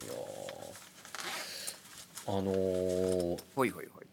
[0.00, 0.12] あいや
[2.26, 3.38] ああのー。
[3.54, 4.04] ほいほいほい。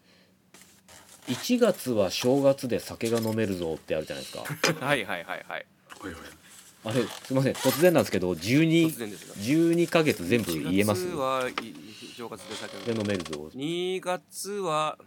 [1.32, 4.44] 1月は正月で酒が飲めるぞってあるじゃないですか。
[4.84, 5.66] はいはいはいはい。
[5.98, 6.22] ほいほい
[6.84, 9.34] あれすいません突然なんですけど突 12, 然ですが。
[9.36, 11.54] 12ヶ月全部言えます？1月はい
[12.16, 14.98] 正月で酒で飲む飲めるぞ2月は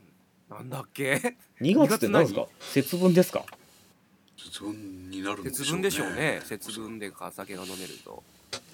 [0.49, 2.45] なんだっけ？2月って何ですか？
[2.61, 3.43] 節分ですか？
[4.37, 5.65] 節分になるんでしょうね。
[5.65, 6.41] 節分でしょうね。
[6.45, 8.23] 節分で酒が飲めると。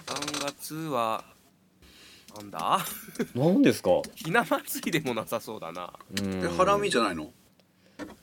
[0.06, 1.24] 3月は
[2.36, 2.78] なんだ？
[3.34, 3.90] 何ですか？
[4.14, 5.92] ひな祭りでもなさそうだな。
[6.20, 7.32] うんえ花見じゃないの？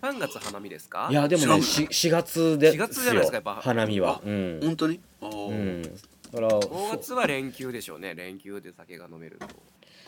[0.02, 1.08] 3月花見ですか？
[1.12, 3.56] いやでもね知 4, 月で4月じゃないですかやっぱ。
[3.56, 4.22] 花見は。
[4.26, 5.00] うん、本当に？
[5.22, 8.16] ああ、うん、だから5月は連休でしょうね。
[8.16, 9.48] 連休で酒が飲めると。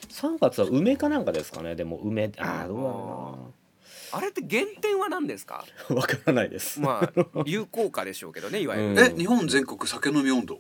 [0.10, 3.54] 3月は梅かなんかですかねでも梅ああどうだろ
[4.14, 5.64] あれって原点は何ですか？
[5.90, 9.00] う なわからないです、まあ流行歌でしょうけどねいわゆる、うん。
[9.00, 10.60] え日本全国酒飲み温度。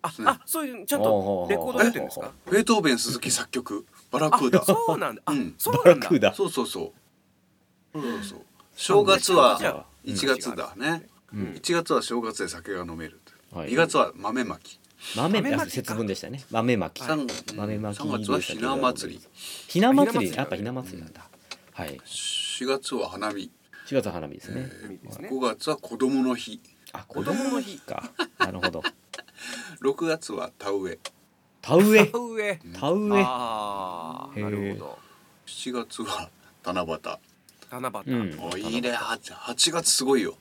[0.00, 0.14] あね。
[0.26, 2.32] あそういうちゃんとレコード出てるんですか？
[2.50, 4.64] ベートーベン鈴木作曲バラクーダ。
[4.64, 5.22] そうなんだ。
[5.26, 5.54] あ、うん。
[5.58, 5.92] そうなんだ。
[5.94, 6.32] バラクーダ。
[6.32, 6.92] そうそうそう。
[8.02, 8.22] そうそう。
[8.22, 8.40] そう。
[8.74, 11.08] 正月はじゃあ1月だね。
[11.32, 11.42] うん。
[11.54, 13.20] 1月は正月で酒が飲める。
[13.52, 13.70] はい。
[13.70, 14.78] 2月は豆まき。
[15.16, 16.44] 豆豆まき節分でしたね。
[16.50, 19.20] 豆まき、三豆まき3月はひな祭り。
[19.68, 21.12] ひな祭りやっぱひな祭りなん。
[21.12, 21.28] だ、
[21.72, 21.98] はい。
[21.98, 23.50] 4月は花見。
[23.86, 25.28] 4月は花見ですね、いいですね。
[25.30, 26.60] 5月は子供の日。
[26.92, 28.10] あ子供の日か。
[28.38, 28.82] なるほど。
[29.82, 30.98] 6月は田植え。
[31.62, 32.06] 田植え？
[32.06, 32.60] 田植え。
[32.74, 33.22] 田植え。
[33.24, 34.98] ああなるほど。
[35.46, 36.30] 7月は
[36.64, 36.98] 七夕。
[37.70, 38.40] 七夕、うん。
[38.52, 38.92] おいいね。
[38.92, 40.34] 8, 8月すごいよ。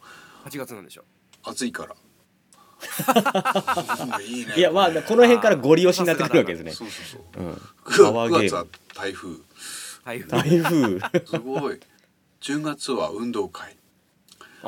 [0.46, 1.04] 8月なんでしょ？
[1.44, 1.96] 暑いから。
[1.96, 1.98] う
[4.22, 4.54] んいいね。
[4.56, 6.72] いやまあこの辺からゴリ押しになってくるわけですね。
[6.72, 7.44] そうそうそう。
[7.44, 7.54] うん。
[7.86, 9.36] 9パワーゲ月は台風。
[10.06, 10.42] 台風。
[10.42, 11.00] 台風。
[11.26, 11.80] すごい。
[12.42, 13.76] 10月は運動会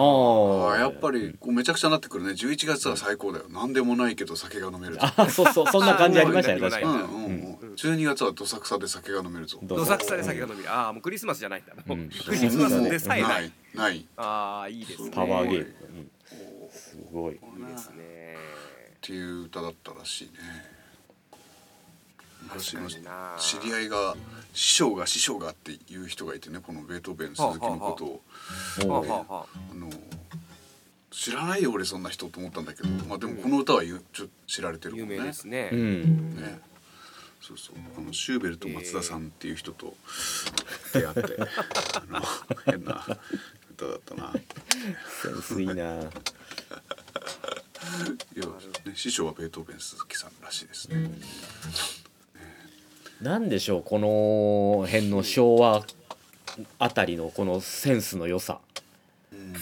[0.01, 2.31] あああやっぱりこうめちゃくちゃなってくるね。
[2.31, 3.45] 11月は最高だよ。
[3.49, 5.67] 何でもないけど酒が飲めるぞあそうそう。
[5.67, 6.62] そんな感じありましたね。
[6.62, 6.85] 確かに。
[6.85, 7.73] うんうんうん。
[7.73, 9.59] 12月はどさくさで酒が飲めるぞ。
[9.62, 11.73] どどさくさで酒が飲めるああもうクリスマスじゃないんだ。
[11.85, 12.09] もううん。
[12.09, 13.47] クリスマスでさえなない。
[13.47, 14.05] いない。
[14.15, 15.12] ああいいですね。
[15.12, 15.75] パワーゲーム、
[16.71, 18.35] すうんすごいいいですね。
[18.35, 20.31] っていう歌だったらしいね。
[22.43, 22.88] 昔の
[23.38, 24.15] 知り合いが
[24.53, 28.21] 師匠が師匠がっていう人がいてねこのベートーベン鈴木のことを。
[28.89, 29.33] はあはあ。
[29.33, 29.89] はああの
[31.12, 35.17] 知らないよ俺そんな人と思ったんだけどまあでもこの歌はゆちょ知られてるも有んね。
[35.17, 36.35] 名ですね、うん。
[36.38, 36.59] ね。
[37.41, 37.75] そうそう。
[37.97, 39.95] あのシューベルト松田さんっていう人と
[40.93, 41.38] 出会って、
[41.95, 42.21] あの
[42.65, 43.05] 変な
[43.71, 44.33] 歌だったな。
[45.21, 45.73] センスいいな。
[45.73, 46.12] いや、ね、
[48.95, 51.09] 師匠はベートーベン鈴木さんらしいですね、
[53.21, 55.84] なんでしょうこの辺の昭和
[56.77, 58.60] あたりのこのセンスの良さ。
[59.32, 59.53] うん。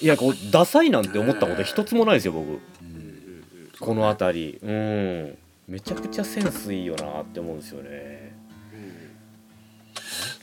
[0.00, 2.48] いやこうダサいなんて思ったこと一つもないですよ僕。
[2.50, 2.54] う
[2.84, 3.40] ん。
[3.80, 4.58] この辺り。
[4.62, 5.38] うん。
[5.66, 8.36] めちゃくちゃセンスいいよなって思うんですよね。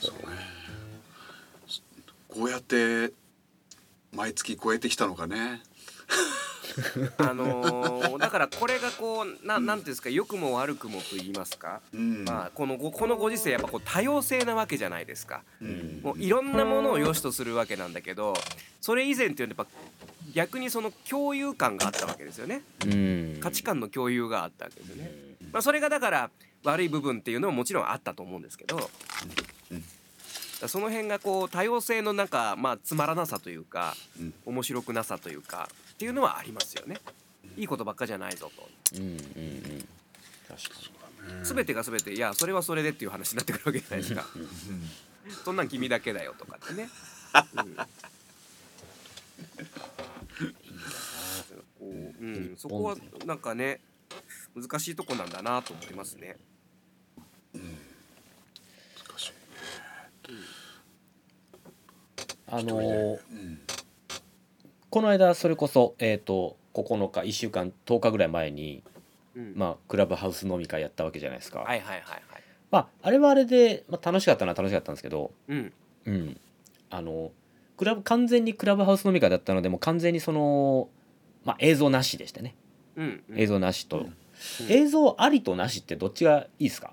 [0.00, 0.52] そうね。
[2.28, 3.12] こうやって
[4.14, 5.62] 毎月超えてきたのかね
[7.18, 12.24] あのーだからこれがこうななんていうんですか良くも悪くもと言いますか、うん。
[12.24, 15.42] まあ、このごこのご時世やっぱこう多様性なわけじゃないですか。
[15.60, 16.00] うん。
[16.02, 18.34] もういろんなものを良しとするわけなんだけど
[18.80, 22.62] それ以前っていうのはやっぱ逆にその共有感があったわけですよね。
[22.86, 23.38] うん。
[23.40, 25.10] 価値観の共有があったわけですよね。
[25.52, 26.30] まあ、それがだから
[26.64, 28.88] 悪い部分っていうのももちろんあったと思うんですけど、
[30.66, 34.34] その辺がこう多様性のなんかまあつまらなさというかうん。
[34.46, 35.68] 面白くなさというか
[36.02, 36.96] っていうのはありますよね。
[37.56, 38.68] いいことばっかじゃないぞと。
[38.96, 39.18] うんうんうん
[40.48, 40.74] 確か
[41.44, 44.26] 全てが全ていやそれはそれでっていう話になってくるわけじゃないですか。
[45.44, 46.88] そんなん君だけだよとかってね。
[51.80, 53.78] うんうん、そこはなんかね
[54.56, 56.36] 難しいとこなんだなと思いますね。
[57.54, 57.62] 難
[59.16, 59.32] しい
[62.48, 63.60] あのーうん
[64.92, 68.82] この間それこそえっ、と9日1週間10日ぐらい前に
[69.34, 69.54] うん。
[69.56, 72.22] まあクラブハウス飲み会やったわけじゃないですか、はいはいはいはい。
[72.70, 75.72] まああれはあれで、まあ、楽しかったのは楽しかったんですけどうん。
[76.04, 76.40] うん。
[76.90, 77.30] あの
[77.78, 80.90] クラブ完全にクラブハウス飲み会だったのでもう完全にその、
[81.46, 82.54] まあ、映像なしでしたね。
[82.96, 83.40] うんうん。
[83.40, 84.14] 映像なしと、うん。
[84.68, 86.92] 映像ありとなしってどっちがいいですか？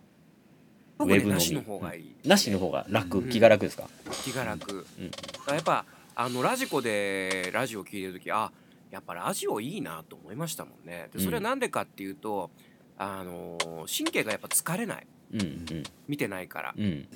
[0.99, 1.33] ウェブのみ。
[1.33, 2.15] なしの方がいい。
[2.25, 3.89] なしの方が楽、うん気が楽ですか、
[4.23, 4.85] 気が楽。
[4.97, 5.11] うん。
[5.53, 5.85] やっぱ
[6.21, 8.51] あのラジコでラジオ聞いてる時あ
[8.91, 11.07] やっぱラジオいいなと思いましたもんね。
[11.13, 12.51] でそれはなんでかっていうと、
[12.97, 15.07] あの神経がやっぱ疲れない。
[15.33, 15.83] うんうん。
[16.09, 16.73] 見てないから。
[16.77, 16.83] うん。
[16.83, 17.07] うん。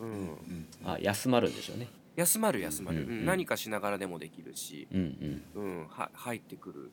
[0.00, 0.08] うん。
[0.10, 1.88] うんあ休まるんでしょうね。
[2.14, 3.18] 休まる休まる、うんうん。
[3.20, 5.62] うん何かしながらでもできるし、うんうん。
[5.62, 6.90] うん、は入ってくる。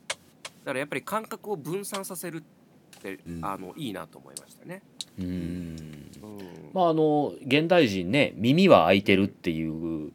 [0.63, 3.43] だからやっぱり感覚を分散させるって、うん。
[3.43, 4.81] あのいいなと思いましたね。
[5.19, 5.25] うん。
[5.25, 6.39] うん。
[6.71, 10.13] まああの現代人ね耳は開いてるっていう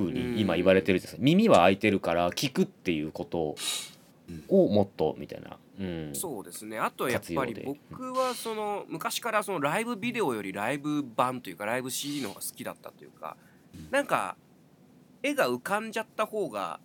[0.00, 1.22] ふうに今言われてるじゃないですか。
[1.22, 3.56] 耳は開いてるから聞くっていうこと
[4.48, 6.78] をもっとみたいな、うん、そうですね。
[6.78, 13.36] あとやっぱり僕はその昔からそのライブビデオよりライブ版というかライブ CD の方が好きだったというか
[13.90, 14.36] なんか
[15.22, 16.80] 絵が浮かんじゃった方が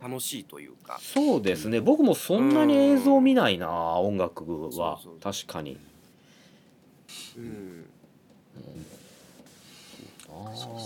[0.00, 0.98] 楽しいというか。
[1.02, 1.80] そうですね。
[1.80, 4.98] 僕もそんなに映像見ないな音楽は。
[5.02, 5.44] そうそう。
[5.44, 5.76] 確かに。
[7.36, 7.84] うん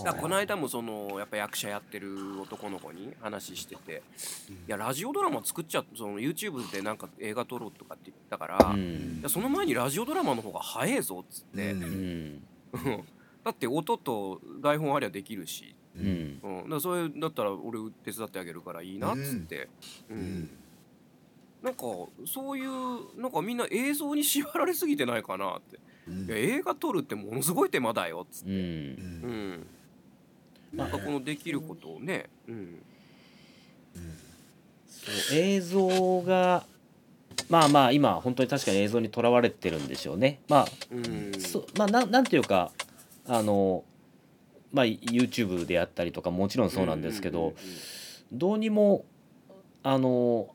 [0.03, 4.01] だこの間もそのやっぱ役者やってる男の子に話してて
[4.67, 9.21] 「いやラジオドラマ作っちゃその YouTube でなんか映画撮ろう」とかって言ったから「いうん。
[9.21, 11.75] やその前にラジオドラマの方が早えぞ」っつって、
[13.43, 16.39] だって音と台本ありゃできるし、うん。
[16.63, 19.69] うん、だそれだったら俺手伝ってあげるからいいなっつって、
[20.09, 20.17] うん。
[20.17, 20.49] うん。
[21.61, 21.83] なんか
[22.25, 25.77] そういうなんかみんな映像に縛られすぎてないかなって。
[25.77, 28.57] うんいや映画撮るってものすごい手間だよっつって、うん。
[28.57, 29.67] うん。
[30.73, 32.81] なんかこのできることをね、うん、
[34.87, 36.65] そう映像が
[37.47, 40.39] まあまあ今本当に確かに映像にとらわれてるんでしょうね。
[40.49, 41.33] まあうん。
[41.39, 42.71] そまあなんなんていうか
[43.27, 43.83] あの
[44.71, 47.53] まあ YouTube であったりとかもちろんそうなんですけど、
[48.31, 49.05] どうにも
[49.83, 50.49] あの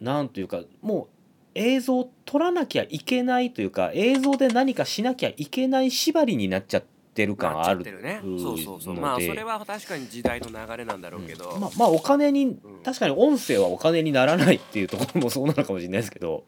[0.00, 1.19] なんというかもう
[1.54, 6.84] 映像を撮らなきゃいけないというか映像で何かしなきゃいけない縛りになっちゃっ
[7.14, 8.20] てる感あるってるね。
[8.24, 8.94] うんそうそうそう。
[8.94, 12.60] まあそれは確かに時代の流れなんだろうけど、まあ、まあお金にん。
[12.84, 16.44] 確かに音声はお金にならないっていうところもそうなのかもしれないですけど、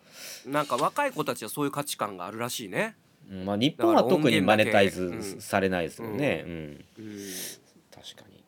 [0.47, 2.95] なんか若い子たちはそういう価値観があるらしいね、
[3.31, 3.45] うん。
[3.45, 6.53] まあ、日本は特にマネタイズされないですよね、うん。
[6.53, 7.19] うん、
[7.91, 8.43] 確かに。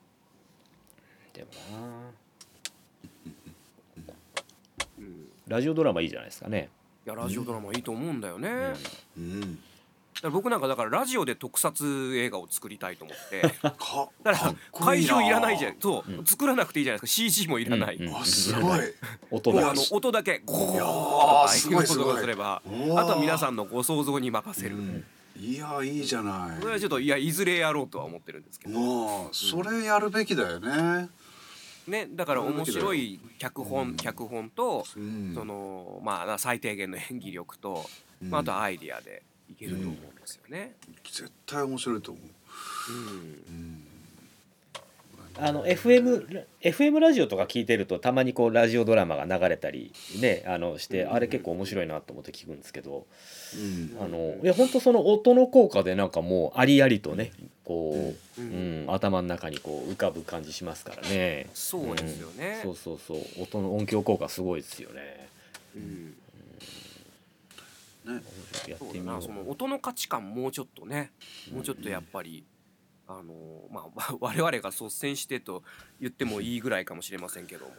[1.32, 2.10] でもな
[4.98, 6.68] うんラジオドラマいいじゃないですかね、
[7.06, 8.78] いやラジオドラマいいと思うんだよね、だか
[9.16, 9.58] うん。
[10.22, 13.42] ら僕なんかだからラジオで特撮映画を作りたいと思って。
[13.60, 15.14] かだかからっこいいな。
[15.14, 15.76] 会場いらないじゃん。
[15.80, 16.24] そう、うん。
[16.24, 17.14] 作らなくていいじゃないですか。
[17.14, 18.16] CG もいらない、うんうん。
[18.16, 18.80] あすごい。
[19.30, 20.84] 音がもうあの音だけゴーいや
[21.48, 21.86] といすごい。
[21.86, 22.68] ことをすればあ
[23.04, 25.04] とは皆さんのご想像に任せる、うん。
[25.36, 26.60] いやいいじゃない。
[26.60, 28.78] これはちょっといやいずれやろうとは思ってるんですけど。
[28.78, 31.08] もうそれやるべきだよね
[31.86, 33.96] ねだから面白い脚本、うん。
[33.96, 35.32] 脚本と、うん。
[35.34, 37.84] そのまあ最低限の演技力と、
[38.22, 38.30] うん。
[38.30, 40.74] まあ、あとはアイディアでいけると思うんですよね。
[41.04, 42.92] 絶対面白いと思う。
[42.92, 43.06] うん。
[43.08, 43.93] うん
[45.36, 53.06] あの FM, FM ラジオとか聞いてるとたまにこうラジオドラマが流れたりねあのして、あれ結構面白いなと思って聞くんですけど、
[53.54, 53.96] うん。
[54.00, 57.32] あのいや本当その音の効果でなんかもうありありとね
[57.64, 58.86] こう、ううん。
[58.86, 61.48] ん頭の中にこう浮かぶ感じしますからね。
[61.54, 62.60] そうですよね。
[62.62, 63.18] そうそうそう。
[63.42, 65.28] 音の音響効果すごいですよね。
[65.74, 66.14] うん。
[68.06, 68.22] ね。
[68.68, 69.50] やってみよう。
[69.50, 71.10] 音の価値観もうちょっとね
[71.52, 72.44] もうちょっとやっぱり
[73.06, 75.62] あのまあ 我々が率先してと
[76.00, 77.74] 言ってもいいぐらいかもしれませんけども。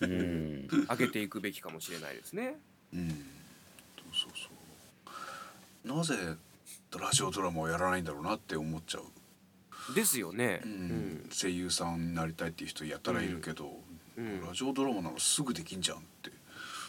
[0.00, 0.68] うん。
[0.88, 2.58] 上げていくべきかもしれないですね。
[2.94, 3.08] うん。
[4.12, 6.14] そうそうなぜ
[6.98, 10.60] ラジオドラマをやらないんだろうなって思っちゃう、ですよね。
[10.64, 10.74] ううん。
[11.26, 13.80] ん声優さんになりたいっていう人やったらいるけど、
[14.16, 14.44] うん。
[14.44, 16.32] ラジオドラマならすぐできんじゃんって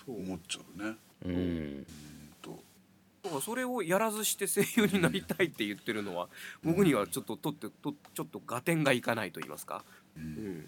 [0.08, 0.96] 思っちゃうね。
[1.26, 1.86] うん
[3.24, 6.28] だからそれをやらずして声優になりたいって言ってるのは
[6.64, 9.84] 僕にはちょっととってとちょっと合点がいかないと言いますか。
[10.18, 10.58] ううん。
[10.58, 10.60] ん。
[10.62, 10.64] い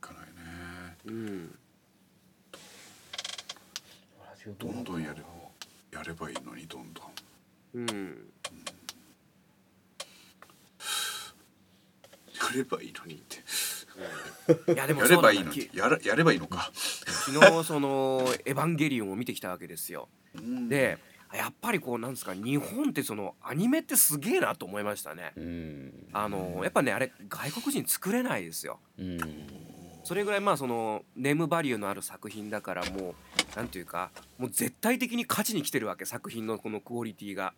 [0.00, 1.58] かないねうん。
[4.58, 5.28] どんどんやれば
[5.92, 7.06] やればいいのにどんどん。
[7.74, 8.32] うん。
[12.34, 13.36] やればいいのにって。
[14.72, 20.08] いやでもやればいいのにやらやればいいのか、昨日その「エヴァンゲリオン」を見てきたわけですよ。
[20.34, 20.68] うん。
[20.68, 20.98] で
[21.36, 25.32] やっぱりこうなんですか日本ってそのアニメってすげえなと思いましたね。
[25.36, 28.80] うんあのやっぱねあれ外国人作れないですよ。
[28.98, 29.18] うん
[30.04, 37.54] それぐらいまあそのネームバリューのある作品だからもうなんていうかもう絶対的に勝ちに来てるわけ作品のこのクオリティが。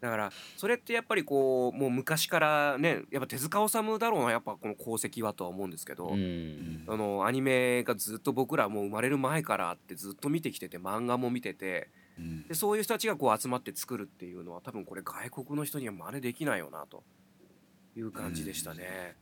[0.00, 11.99] だからそれってやっぱりこうもう昔からねやっぱ手塚治虫だろうなやっぱこの功績はとは思うんですけど、うんあのアニメがずっと僕らもう生まれる前からあってずっと見てきてて漫画も見ててうん
[12.48, 17.02] でそういう人たちがこう集まって作るっていうのは多分これ外国の人には真似できないよなと。
[17.96, 19.16] いう感じでしたね。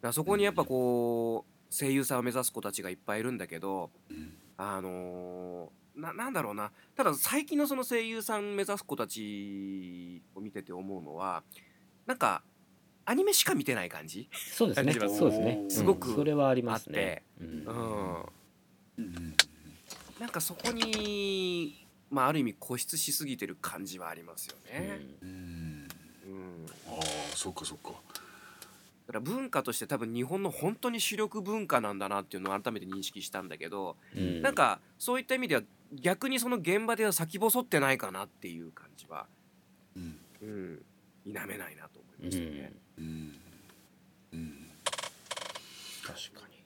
[0.00, 4.32] だそこにやっぱこう声優さんを目指す子たちがいっぱいいるんだけどうん。
[4.56, 6.72] あのーななんだろうな。
[6.96, 11.42] ただ最近のその声優さん目指す子たちを見てて思うのは
[12.06, 12.42] なんか
[13.04, 14.30] アニメしか見てない感じ？
[14.32, 14.94] そうですね。
[14.94, 15.64] そうですね。
[15.68, 17.24] すごくうんそれはありますね。
[17.38, 17.58] ううん。
[17.64, 17.66] ん。
[18.96, 19.34] うん。
[20.18, 21.81] なんかそこに
[22.12, 25.00] まあある意味固執しすぎてる感じはありますよね。
[25.22, 25.88] うん。
[26.26, 26.66] うん。
[26.86, 27.02] ああ
[27.34, 27.90] そっかそっか。
[27.90, 28.00] だか
[29.14, 34.42] ら文化として多分日本の本当に主力文化なんだなっていうのを改めて認識したんだけど、うん。
[34.42, 35.62] なんかそういった意味では
[35.94, 39.26] 逆にその現場では先細ってないかなっていう感じは、
[39.96, 40.18] うん。
[40.42, 40.82] うん、
[41.24, 42.72] 否めないなと思いましたね。
[42.98, 43.40] うん。
[44.34, 44.68] うん。
[46.04, 46.61] 確かに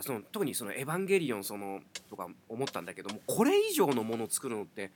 [0.00, 4.92] その特にその「エヴァンゲリオン」そのとか思ったんだけどもこれ以上のものを作るのって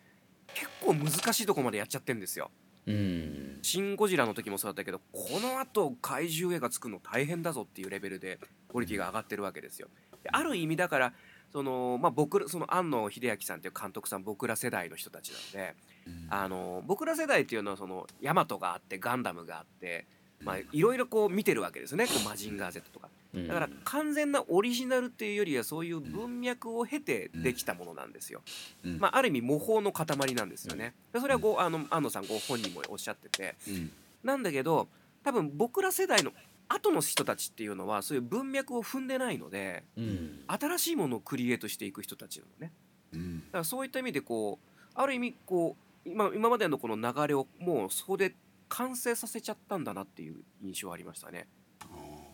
[0.54, 2.50] 結構難しいとこまでやっちゃってんですよ。
[2.86, 9.88] うんシン・ゴジラの時もそうだったけどこのあと怪獣映画作るの大変だぞっていうレベルでクオリティが上がってるわけですよ。
[10.22, 11.14] である意味だから
[11.50, 15.74] その、まあ、僕らその庵野秀明さんっていう監督さん僕ら世代の人たちなので
[16.06, 20.06] うんあの僕ら世代っていうのはそのヤマトがあってガンダムがあって、
[20.42, 23.08] まあ、いろいろこう見てるわけですねこうマジンガー Z とか。
[23.34, 23.48] うん。
[23.48, 28.42] だから完全なオリジナルっていうよりはそういう文脈を経てできたものなんですよ。
[28.84, 28.98] うん。
[28.98, 30.94] まあ、ある意味模倣の塊なんですよね。
[31.12, 33.56] でそれはごあの安野さんご本人もおっしゃってて。
[33.68, 33.90] うん。
[34.22, 34.88] なんだけど
[35.22, 36.32] 多分僕ら世代の
[36.68, 40.40] 後の人たちっていうのはそういう文脈を踏んでないのでうん。
[40.46, 42.72] 新しいものをクリエイトしていく人たちなのね。
[43.12, 43.40] うん。
[43.40, 48.34] だからそういった意味でこうある意味こう今今までのこの流れをもうそこで
[48.68, 51.46] 完成させちゃったんだなっていう印象はありましたね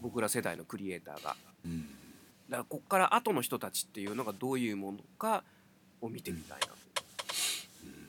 [0.00, 1.36] 僕ら世代のクリエイターが。
[1.64, 1.86] うん。
[2.48, 5.44] だからこっから後の人たちっていうのがどういうものか
[6.00, 6.66] を見てみたいな。
[6.66, 6.74] と。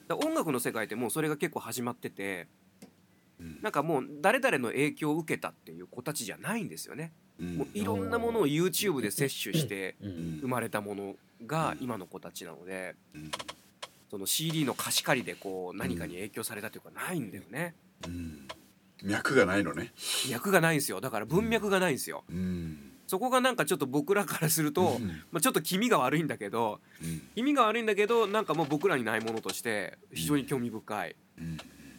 [0.07, 2.47] だから音楽の世界ってもうそれが結構始まってて
[3.39, 3.59] うん。
[3.61, 7.11] なんかもう誰々の影響を受けたっていう子たちじゃないんですよね。
[7.39, 7.57] うん。
[7.57, 10.39] もういろんなものを YouTube で摂取してうん。
[10.41, 13.31] 生まれたものが今の子たちなのでうん。
[14.09, 17.75] その CD の貸し借りでこう何かに影響されたというかないんだよね。
[18.05, 18.47] うん
[19.03, 19.91] 脈がないのね。
[20.29, 21.01] 脈がないんですよ。
[21.01, 22.23] だから文脈がないんですよ。
[22.29, 22.77] うん。
[23.07, 25.07] そこがなんかちょっと僕らからすると、うん。
[25.31, 27.21] まあ、ちょっと気味が悪いんだけどうん。
[27.35, 31.15] 気味が悪いんだけどなんかもう僕らにないものとして非常に興味深い。
[31.37, 31.57] うん。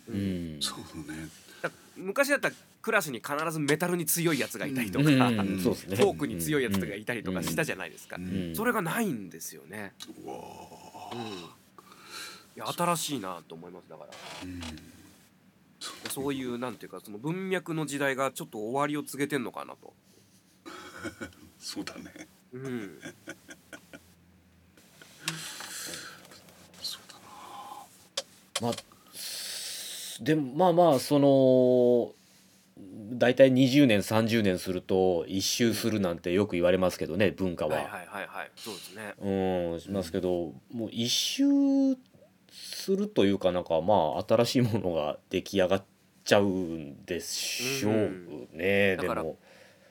[0.08, 0.56] うん。
[0.60, 0.78] そう
[1.12, 1.28] ね。
[1.62, 8.54] だ昔だったらクラスに必ずメタルに強いやつがいたりとか、フォークに強いやつがいたりとかしたじゃないですか、うん。
[8.56, 11.26] それがないんですよね、うん、い
[12.56, 14.10] や新しいなと思いますだから
[16.10, 19.94] そういうなんていうかその文脈の時代がちょっと終わりを告げてんのかなと、
[21.58, 22.28] そうだね。
[22.52, 23.00] うん、
[26.82, 27.14] そうだ
[28.60, 28.68] な。
[28.68, 28.72] まあ
[30.20, 32.14] でもまあまあその
[33.18, 37.76] 大体20年30年すると一周するなんてよく言われますけどね文化は。
[37.76, 38.50] はいはいはいはい。
[38.56, 39.14] そうですね。
[39.20, 41.44] うんしますけどもう一周
[42.82, 45.84] するというかなんかまあ新しいものが出来上がっ
[46.24, 49.38] ちゃうんでしょうね、だからでも。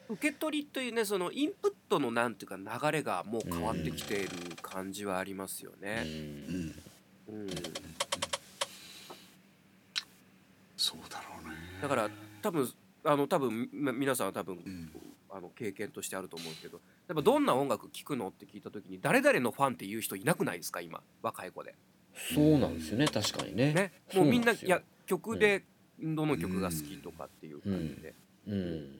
[0.10, 4.30] 受け取りというねそのインプットのなんていうか流れがもう変わってきている
[4.62, 6.04] 感じはありますようね。
[6.04, 6.76] ん。
[7.30, 7.50] うん。
[10.76, 12.10] そうだろうねだから
[12.42, 12.70] 多分
[13.06, 14.28] あの多分み皆さん。
[14.28, 14.92] は多分うん。
[15.34, 16.52] あの経験としてあると思うん。
[16.52, 17.46] ですけどやっぱどん。
[17.46, 21.74] な音楽聴くのって聞いた時に誰々のファンっていう人いなくないですか今若い子で。
[22.16, 23.08] そうなんですよね。
[23.08, 23.74] 確かにね。
[23.74, 25.64] ね、そうもうみんないや曲で
[26.02, 28.14] どの曲が好きとかっていう感じで、
[28.48, 29.00] うん。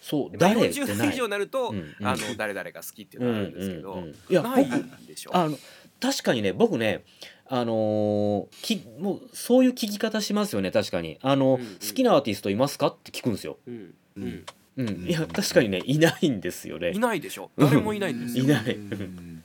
[0.00, 0.98] そうまあ誰って40ない。
[0.98, 1.76] 代以上になると、うん。
[1.78, 2.06] うん。
[2.06, 4.66] あの誰々が好きっていうのがあるんですけど、うんうんうんいやない
[5.06, 5.30] でしょ？
[5.36, 5.58] あの
[6.00, 7.02] 確かにね僕ね
[7.46, 11.18] あのーきもうそういう聞き方しますよね確かに。
[11.22, 11.66] あの、うんうん。
[11.74, 13.74] 好きなアーティストいますかって聞くんですよ、うん。
[13.74, 14.24] ううん。
[14.26, 14.44] ん。
[14.76, 16.92] うん、いや確かにねいないんですよね。
[16.92, 17.50] いないでしょ？
[17.56, 18.74] うん誰もいないんですよ、 いない。
[18.76, 19.37] うんうん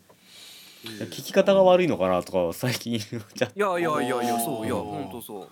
[0.84, 5.50] 聞き方が悪いのかなとかは最近ちゃいやいやいやいやそういやあーほんとそう。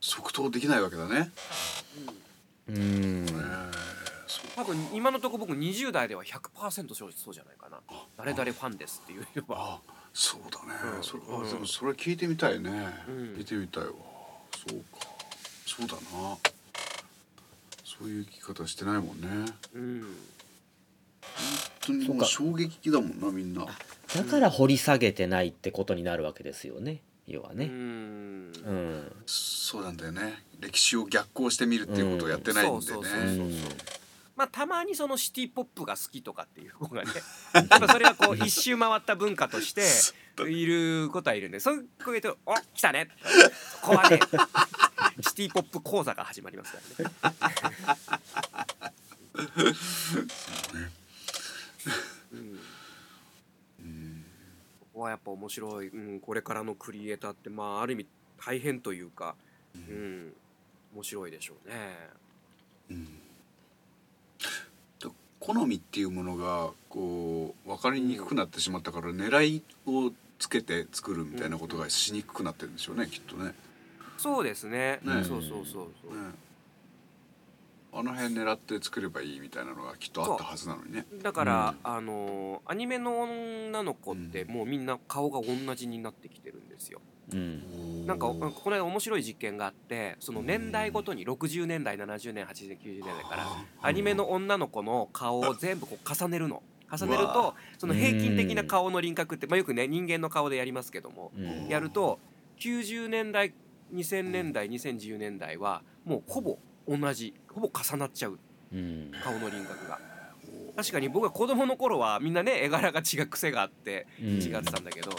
[0.00, 1.32] 即答できないわけだね。
[2.68, 3.26] うん。
[4.54, 7.78] 多分今のところ僕20代では100%そうそうじゃないかな。
[8.16, 9.74] 誰々ファンですっていうのは。
[9.74, 9.80] あ
[10.14, 11.02] そうだね、うん。
[11.02, 11.46] それうん。
[11.46, 12.70] あでもそれ聞いてみたいね、
[13.08, 13.14] うん。
[13.36, 13.90] 聞いてみたいわ。
[14.68, 15.06] そうか。
[15.66, 16.00] そうだな。
[17.84, 19.52] そういう聞き方してないもんね。
[19.74, 20.00] うん。
[20.00, 20.08] 本
[21.80, 23.66] 当にもう衝撃だもんなみんな
[24.14, 27.02] だから掘り下げてないってことになるわけですよね。
[27.26, 27.68] 要はうねん。
[27.68, 29.12] うん。
[29.26, 30.42] そうなんだよね。
[30.60, 33.48] 歴史を逆行してみるっていうことをやってないんでそうそうそうねそう。
[34.36, 37.10] まあたまにそのシティポップが好きとかっていう子がね
[37.54, 39.82] やっぱそれはこう一周回った文化として
[40.46, 43.08] いることはいるんでそういう子が言うと「お来たね」
[43.80, 44.20] ここはね。
[45.22, 47.10] シティポップ講座が始まりますからね。
[52.32, 54.24] うん
[54.80, 58.06] ここはやっぱ面白い、うん、これからのクリエイターってまあある意味
[58.38, 59.34] 大変というか、
[59.74, 60.32] うん、
[60.94, 61.74] 面白いでしょうね。
[62.90, 63.08] うん
[65.38, 70.10] 好みっていうものがこう分かりにくくなってしまったから狙いを
[70.40, 73.54] つけて作るみたいなことがしにくくなってるんでしょうねきっとね。
[74.18, 74.98] そうですね。
[75.04, 76.16] ねそうそうそうそう。
[76.16, 76.32] ね
[77.98, 81.06] あの辺狙って作ればいいみたいなのがきっとあったはずなのにね。
[81.22, 87.00] だから、あのーアニメの女の子ってもうみんな顔が同じになってきてるんですよ。
[87.32, 88.06] うん。
[88.06, 93.46] なんかなんかこの間面白い実験があってその年代ごとに60年代70年80年90年代から
[93.82, 96.62] アニメの女の子の顔を全部こう 重ねるの。
[96.88, 101.68] 重ねるうとその平均的な顔の輪郭って、まあ、よくね人間の顔でやりますけどもうん。
[101.68, 102.20] やると
[102.58, 103.54] 90年代
[103.92, 106.58] 2000年代2010年代はもうほぼ
[106.88, 107.34] 同じ。
[107.52, 108.38] ほぼ重なっちゃう。
[108.72, 109.10] うん。
[109.22, 109.98] 顔の輪郭が。
[110.76, 114.28] 確かに僕は子供の頃はみんなね絵柄が違う癖があってうん。
[114.34, 115.10] 違ってたんだけど、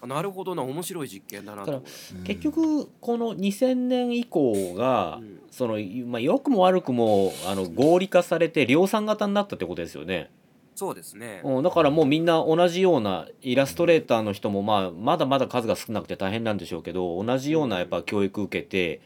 [0.00, 1.82] あなるほどな面白い実験だなと
[2.24, 5.40] 結局この2000年以降が、うん。
[5.50, 10.30] そのまあ良くも悪くもあの合理化されて量産型になったってことですよね、
[10.78, 19.00] そうですね、うん、だからもうみんな同じようなイラストレーターの人も、まあ、まだまだ数が少なくて大変なんでしょうけど同じようなやっぱ教育受けて、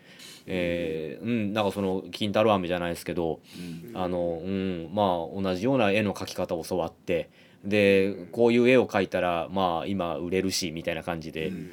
[0.47, 3.41] えーうん、なんかその金太郎飴じゃないですけど
[3.91, 3.97] うん。
[3.97, 7.31] あの、うん、まあ同じような絵の描き方を教わって
[7.65, 11.73] でこういう絵を描いたらまあ今売れるしみたいな感じで、うん。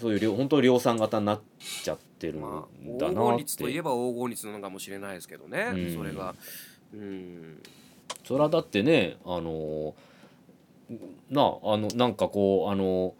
[0.00, 1.40] そういう量本当に量産型になっ
[1.82, 3.30] ちゃってるんまあだ黄なって。
[3.30, 5.94] 金率といえば黄金率なのかもしれないですけどね、うん。
[5.94, 6.34] それが。
[6.92, 7.62] うん。
[8.24, 9.94] それはだってねあの
[11.30, 13.14] なあのなんかこうあの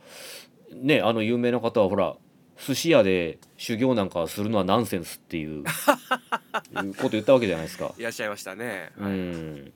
[0.75, 2.17] ねあの有名な方はほら
[2.59, 7.93] 寿司屋で修行なんかするのはナンセンスっていうこと言ったわけじゃないですか。
[7.99, 9.13] いらっしゃいましたね、うはい。
[9.13, 9.73] ん。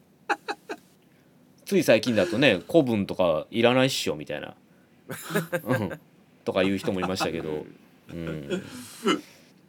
[1.64, 4.54] つい最近だとね古文とかいらないっしょみたいな、
[5.64, 6.00] うん、
[6.44, 7.66] とか言う人もいましたけど、
[8.08, 8.62] うん、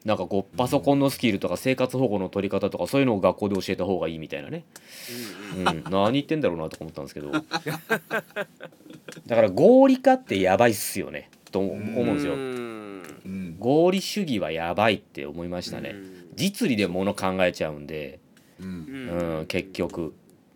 [0.05, 4.63] なんかこうパソコンのスキルとか生活保護の取り方とかそういうのを学校で教えた方がいいみたいなね、
[5.57, 7.31] うん、何言ってんだろうなとか思ったんですけど。
[9.27, 12.13] だから合理化ってやばいっすよねと思うん。
[12.15, 12.35] ですよ。
[13.59, 15.91] 合理主義はやばいって思いましたね。
[15.91, 16.27] うん。
[16.35, 18.19] 実利でもの考えちゃうんで、
[18.59, 19.39] うん。
[19.39, 20.13] うん、結局、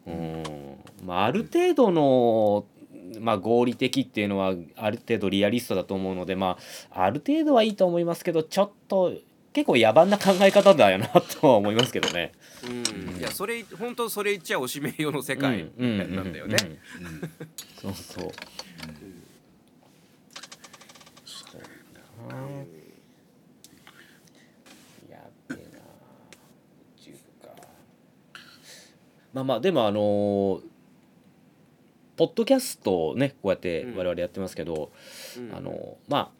[0.08, 0.44] うん。
[1.06, 2.66] まあ、ある程度の、
[3.20, 6.58] まあ、合理的っていうのはある程度リアリストだと思うので、ま
[6.91, 9.14] あ、ある程度はいいと思いますけどちょっと
[9.54, 12.32] 結構野蛮な考え方だよなとは思いますけどね。
[12.66, 13.20] うん。
[13.20, 16.16] いやそれ本当それ言っちゃおしめ用の世界うん。
[16.16, 16.58] なんだよね。
[17.80, 17.94] そう。
[17.94, 18.32] そう
[21.94, 22.36] だな。
[25.10, 25.80] やっべえな。
[26.98, 27.56] YouTube か。
[29.34, 30.74] まあまあでもあのー
[32.16, 34.92] ポッドキャストをねこうやって我々やってますけど、
[35.38, 36.32] うんあのまあ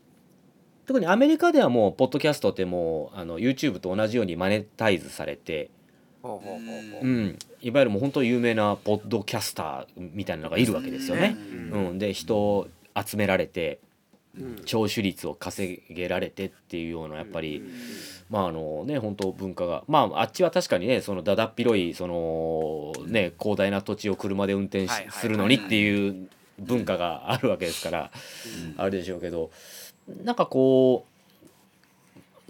[0.86, 5.72] 特にアメリカではもうポッドキャストってもうあの YouTube と同じようにマネタイズされて、
[6.22, 11.38] ほうほうほうほう、うんいわゆるもう本当有名なポッドキャスターみたいなのがいるわけですよね。
[11.72, 13.93] うんうん、で人を集められてうん
[14.66, 17.70] 聴取率を稼げられてっていうようなやっぱりうん
[18.30, 26.30] まああのね本当文化がまああっちは確かにねそのだだっ広いそのね広大な土地を車で運転するのにっていう
[26.60, 28.12] 文化があるわけですから
[28.78, 29.52] あれでしょうけど
[30.24, 31.14] なんかこう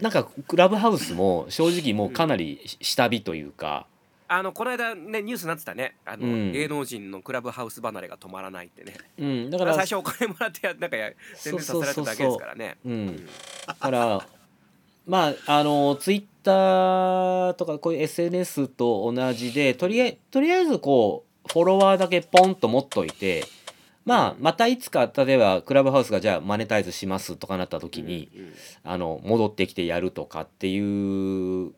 [0.02, 3.86] なんかクラブハウスも正直もうかなり下火というか、
[4.26, 5.96] あのこの間ねニュースになってたね。
[6.04, 6.52] あの、うん。
[6.52, 8.94] 芸能人のクラブハウス離れが止まらないってね。
[9.18, 12.76] うん、だから最初お金もらってやなんかや宣伝させられただけですからね。
[12.84, 13.26] うん、
[13.66, 14.26] だから
[15.06, 23.44] まああのツイッターとかこういう SNS と同じでとりあえとりあえずこうフォロワーだけポンと持っといて
[24.04, 28.52] まあまたいつか例えばクラブハウスがじゃあマネタイズしますとかなった時に、うん。
[28.84, 30.78] あの戻ってきてやるとかってい
[31.66, 31.72] う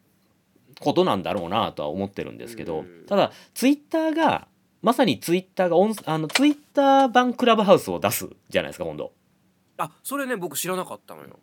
[0.81, 3.07] ことなんだろうなとは思ってるんですけど、うん。
[3.07, 4.49] ただツイッターが
[4.83, 9.13] まさにツイッターがオンあのツイッター版クラブハウスを出すじゃないですか今度。
[9.79, 11.39] あそれね僕知らなかったのよ。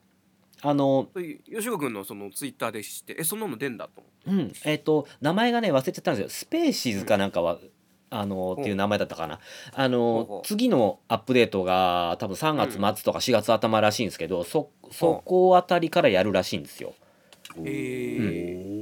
[0.62, 1.10] あの
[1.46, 6.30] 吉岡君のそのツイッターで知ってえそんなの出んだとうん、えっ、と名前がね忘れちゃったんですよ。
[6.30, 7.60] スペーシーズかなんかは、
[8.10, 9.40] あのっていう名前だったかな。
[9.74, 16.94] あの次のアップデートが多分3月末とか4月頭らしいんですけど、そそこあたりからやるらしいんですよ。
[17.58, 18.73] へえ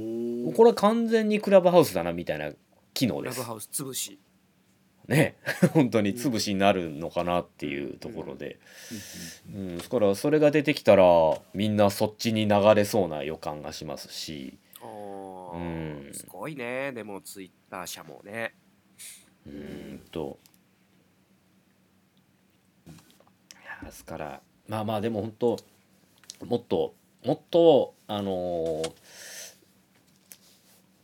[0.52, 2.50] これは完全にクラブハウスだなみたいな
[2.94, 3.36] 機能です。
[3.36, 3.50] クラブ。
[3.52, 4.18] ハウス潰し。
[5.08, 5.36] ね。
[5.72, 8.58] 本当に潰しになるのかなっていうところで、
[9.48, 11.04] うん、だからそれが出てきたら
[11.54, 14.58] みんなそっちに流れそうな予感がしますし。
[14.82, 16.10] うん。
[16.12, 16.92] すごいね。
[16.92, 18.54] でもツイッター社もね。
[19.46, 20.38] うーんと。
[23.82, 24.42] ですから。
[24.68, 25.56] まあまあでも本当
[26.46, 26.94] もっと
[27.24, 28.92] もっとあのー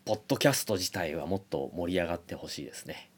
[0.08, 3.10] ポッドキャスト自体はもっと盛り上がってほしいですね。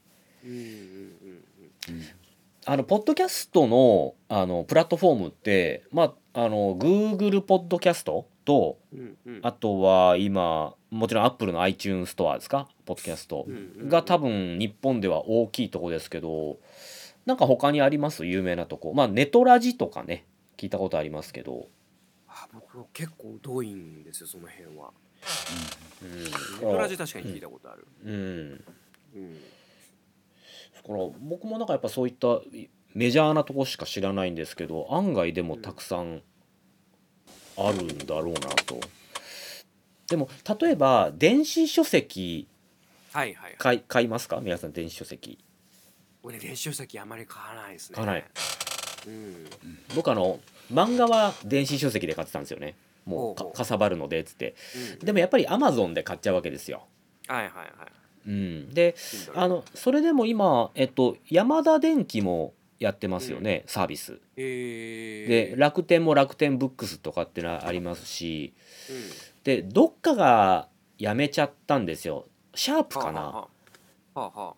[0.45, 2.03] うんうんうん
[2.66, 9.34] あのポッドキャストのあのプラットフォームってまああの Google ポッドキャストとうんうん。
[9.36, 12.68] うんあとは今もちろん Apple の iTunes ストアですか？
[12.86, 13.45] ポッドキャスト。
[13.47, 13.88] うんうんうん。
[13.88, 16.59] が多分日本では大きいとこですけど
[17.24, 18.26] なんか他にあります？
[18.26, 18.95] 有名なとこ。
[18.95, 20.26] まあネトラジとかね
[20.57, 21.68] 聞いたことありますけど、
[22.26, 24.91] あ僕結構遠いんですよその辺は
[26.03, 28.64] うん、ネトラジ確かに聞いたことあるうん、
[29.14, 29.35] うん。
[29.35, 31.66] だから僕もなん。
[31.66, 32.41] かやっぱそういった
[32.95, 34.35] メジャーなとこしか知らないん。
[34.35, 36.23] ですけど案外でもたくさん。
[37.59, 37.99] あるん。
[37.99, 38.81] だろうなと。
[40.09, 40.29] でも
[40.61, 42.49] 例えば電子書籍
[43.12, 44.73] はいはいはい買い買いますか皆さん。
[44.73, 45.39] 電子書籍
[46.23, 47.09] 俺ね電子書籍あん。
[47.09, 48.25] まり買わないですね買わない
[49.07, 49.47] うん。
[49.95, 50.41] 僕あの
[50.73, 52.43] 漫画は電子書籍で買ってたん。
[52.43, 54.55] ですよねもうかかさばるのでっつって。
[55.01, 55.07] うん。
[55.07, 56.84] でもやっぱりアマゾンで買っちゃうわけですよ、
[57.28, 57.68] はいはいはい。
[58.26, 58.94] うん、で
[59.34, 64.18] あのそれでも今えっとヤマダ電機もやってますよね、サービス。
[64.36, 68.55] えー、で楽天も楽天ブックスとかってのはありますし。
[68.88, 68.96] うん。
[69.44, 72.26] でどっかがやめちゃったんですよ。
[72.55, 73.48] シャープかな、はあは
[74.14, 74.20] あ。
[74.20, 74.55] はあは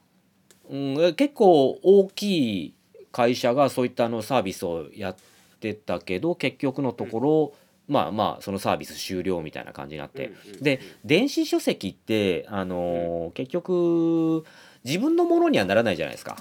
[0.71, 0.77] う
[1.11, 2.75] ん、結構大きい
[3.11, 5.17] 会社がそういったあのサービスをやっ
[5.61, 7.53] てたけど結局のところ、
[7.93, 14.45] まあまあそのサービス終了みたいな感じになって、で電子書籍ってあのー結局
[14.85, 16.37] 自分のものにはならないじゃないですか。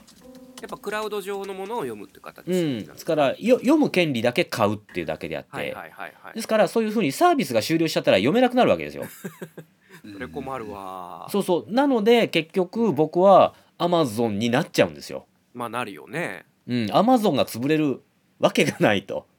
[0.62, 6.34] やっぱクラウド上のものを読むって形うん、ですからよ読む権利だけ買うっていうだけであって、はいはいはいはい。
[6.36, 9.06] ですからそういうふうにサービスが終了しちゃったら読めなくなるわけですよ。
[10.14, 11.28] それ困るわ。
[11.32, 11.74] そうそう。
[11.74, 15.26] なので結局僕はアマゾンになっちゃうんですよ。
[15.54, 16.46] まあなるよね。
[16.68, 18.02] うん、アマゾンが潰れる
[18.40, 19.26] わけがないと。
[19.26, 19.31] うん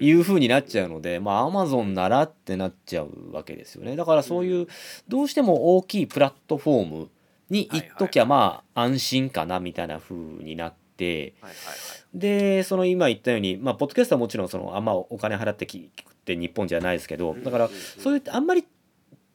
[0.00, 3.96] いうふうになっちゃうので、まあアマゾンならってなっちゃうわけですよね。
[3.96, 4.66] だからそういう
[5.08, 7.10] どうしても大きいプラットフォーム
[7.50, 11.34] に行っときゃまあ安心かなみたいな風になって
[12.14, 18.66] でその今言ったようにまあポッドキャストはもちろんそのあんまお金払って聞くって日本じゃないですけどだからそういうあんまり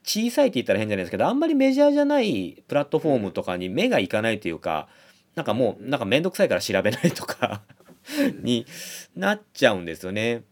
[0.04, 4.88] 小さいって言ったら変じゃないですけどあんまりメジャーじゃないプラットフォームとかに目がいかないというか
[5.34, 7.62] なんかもうなんか面倒くさいから調べないとか
[8.42, 8.66] に
[9.14, 10.44] なっちゃうんですよね。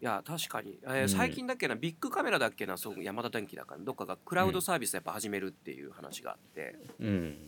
[0.00, 1.08] いや確かに、えーうん。
[1.08, 7.40] 最近だっけなビッグカメラだっけなそう山田電機だからどっかがクラウドサービスやっぱ始めるっていう話があって、うん、うん。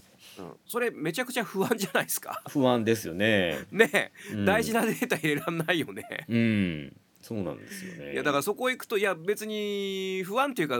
[0.66, 2.42] それめちゃくちゃ不安じゃないですか？
[2.48, 3.58] 不安ですよね。
[3.70, 4.44] ねえ、うん。
[4.46, 6.24] 大事なデータ入れらんないよね。
[6.28, 6.96] うん、
[7.26, 8.12] そうなんですよね。
[8.12, 10.78] いやだからそこ行くといや別に不安っていうか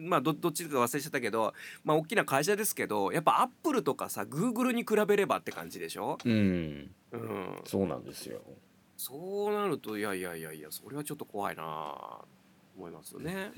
[0.00, 8.40] まあどどっちか忘れちゃったけどまあ大きな会社ですけどやっぱアップルとかさグーグルに比べればって感じでしょ、うん、うん、そうなんですよ。
[8.96, 12.24] そうなるといやいやいやいやそれはちょっと怖いなあ
[12.76, 13.52] 思いますよね。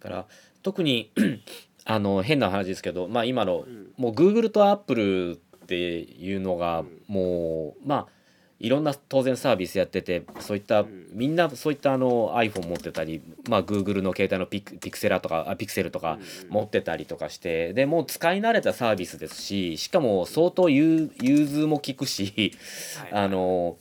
[0.00, 0.26] だから
[0.62, 1.10] 特に
[1.86, 8.17] あの変な話ですけど、まあ今のうんもう Google と Apple っていうのがうんもう、まあ
[8.60, 10.86] いろんな当然サービスやっててそういった、ん。
[11.12, 22.52] みんなそういったあの iPhone 持ってたり、まあ、Google の携帯のピクピクセラとかあピクセルとかうん持ってたりとかしてでもう使い慣れたサービスですししかも相当融融通も利くし
[22.98, 23.76] はいあの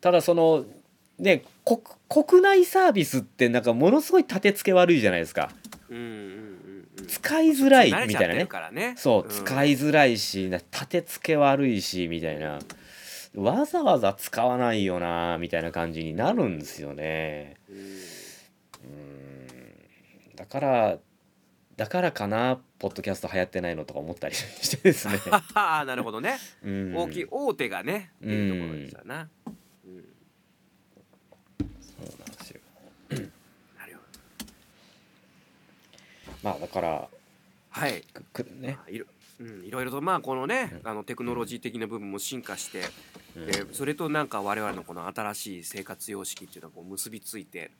[0.00, 0.64] ただその
[1.18, 5.50] ね国国内サービスってなんかものすごい立て付け悪いじゃないですか。
[5.88, 7.06] うんうんうんうん。
[7.06, 8.48] 使いづらいみたいなね。
[8.70, 8.94] ね。
[8.98, 9.30] そう、ん。
[9.30, 12.58] 使いづらいしな立て付け悪いしみたいな
[13.34, 17.56] わざわざ使わないよなみたいな感じになるんですよね。
[17.68, 17.76] うん。
[17.76, 17.82] うん
[20.36, 20.98] だから
[21.76, 26.36] だからかなポッドキャスト流行ってないのとか思ったりしてですね、は はなるほどね。
[26.62, 29.28] うん、大きい大手がねっていうところですよな。
[29.86, 30.04] うん。
[31.80, 32.60] そうなんですよ。
[33.78, 34.02] なるほ
[34.44, 34.52] ど。
[36.42, 37.08] まあだから
[37.70, 38.02] はい。
[38.02, 38.74] くくね。
[38.76, 39.02] まあい
[39.64, 42.80] いろいろとまあこのねあのテクノロジー的な部分も進化して
[43.34, 47.70] でそれとなんか我々のこの新しい生活様式っていうのがこう結びついて、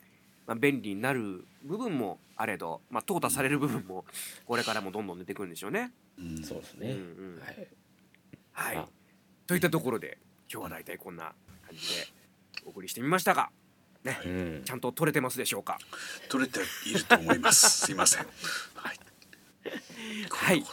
[0.47, 4.05] まあ、便利になる部分もあれど、まあ、淘汰される部分も
[4.47, 5.93] これからもどんどん出てくるんでしょうね。
[6.19, 6.43] うん。
[6.43, 6.99] そうですね、うんう
[7.39, 7.41] ん。
[7.41, 7.69] はい。
[8.53, 8.77] はい。
[8.77, 8.89] あ、
[9.47, 10.19] といったところで
[10.53, 11.33] 今日は大体こんな
[11.67, 12.09] 感じで
[12.65, 13.51] お送りしてみましたが、
[14.05, 14.63] ねうん。
[14.65, 15.79] ちゃんと撮れてますでしょうか？
[16.29, 17.85] 取れていると思います。
[17.87, 18.27] すいません。
[18.75, 18.97] はい。
[20.31, 20.65] はい。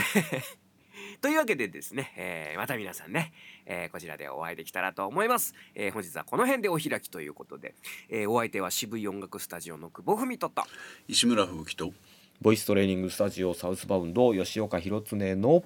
[1.20, 3.32] というわけでですね、えーまた皆さんね、
[3.66, 7.74] えーこちらでお会いできたらと思います、えー本日はこの辺でお開きということで、
[8.08, 10.64] えーお相手は渋い音楽スタジオの久保文人と。
[11.08, 11.92] 石村吹雪と
[12.40, 15.62] ボイストレーニングスタジオサウスバウンド吉岡弘恒の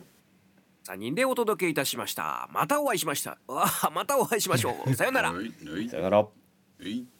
[0.84, 2.48] 3人でお届けいたしました。
[2.52, 3.38] またお会いしました。
[3.92, 4.94] またお会いしましょう。
[4.94, 5.32] さようなら。
[5.32, 5.88] はいはい。
[5.88, 6.18] さよなら。
[6.18, 6.28] は
[6.80, 7.15] い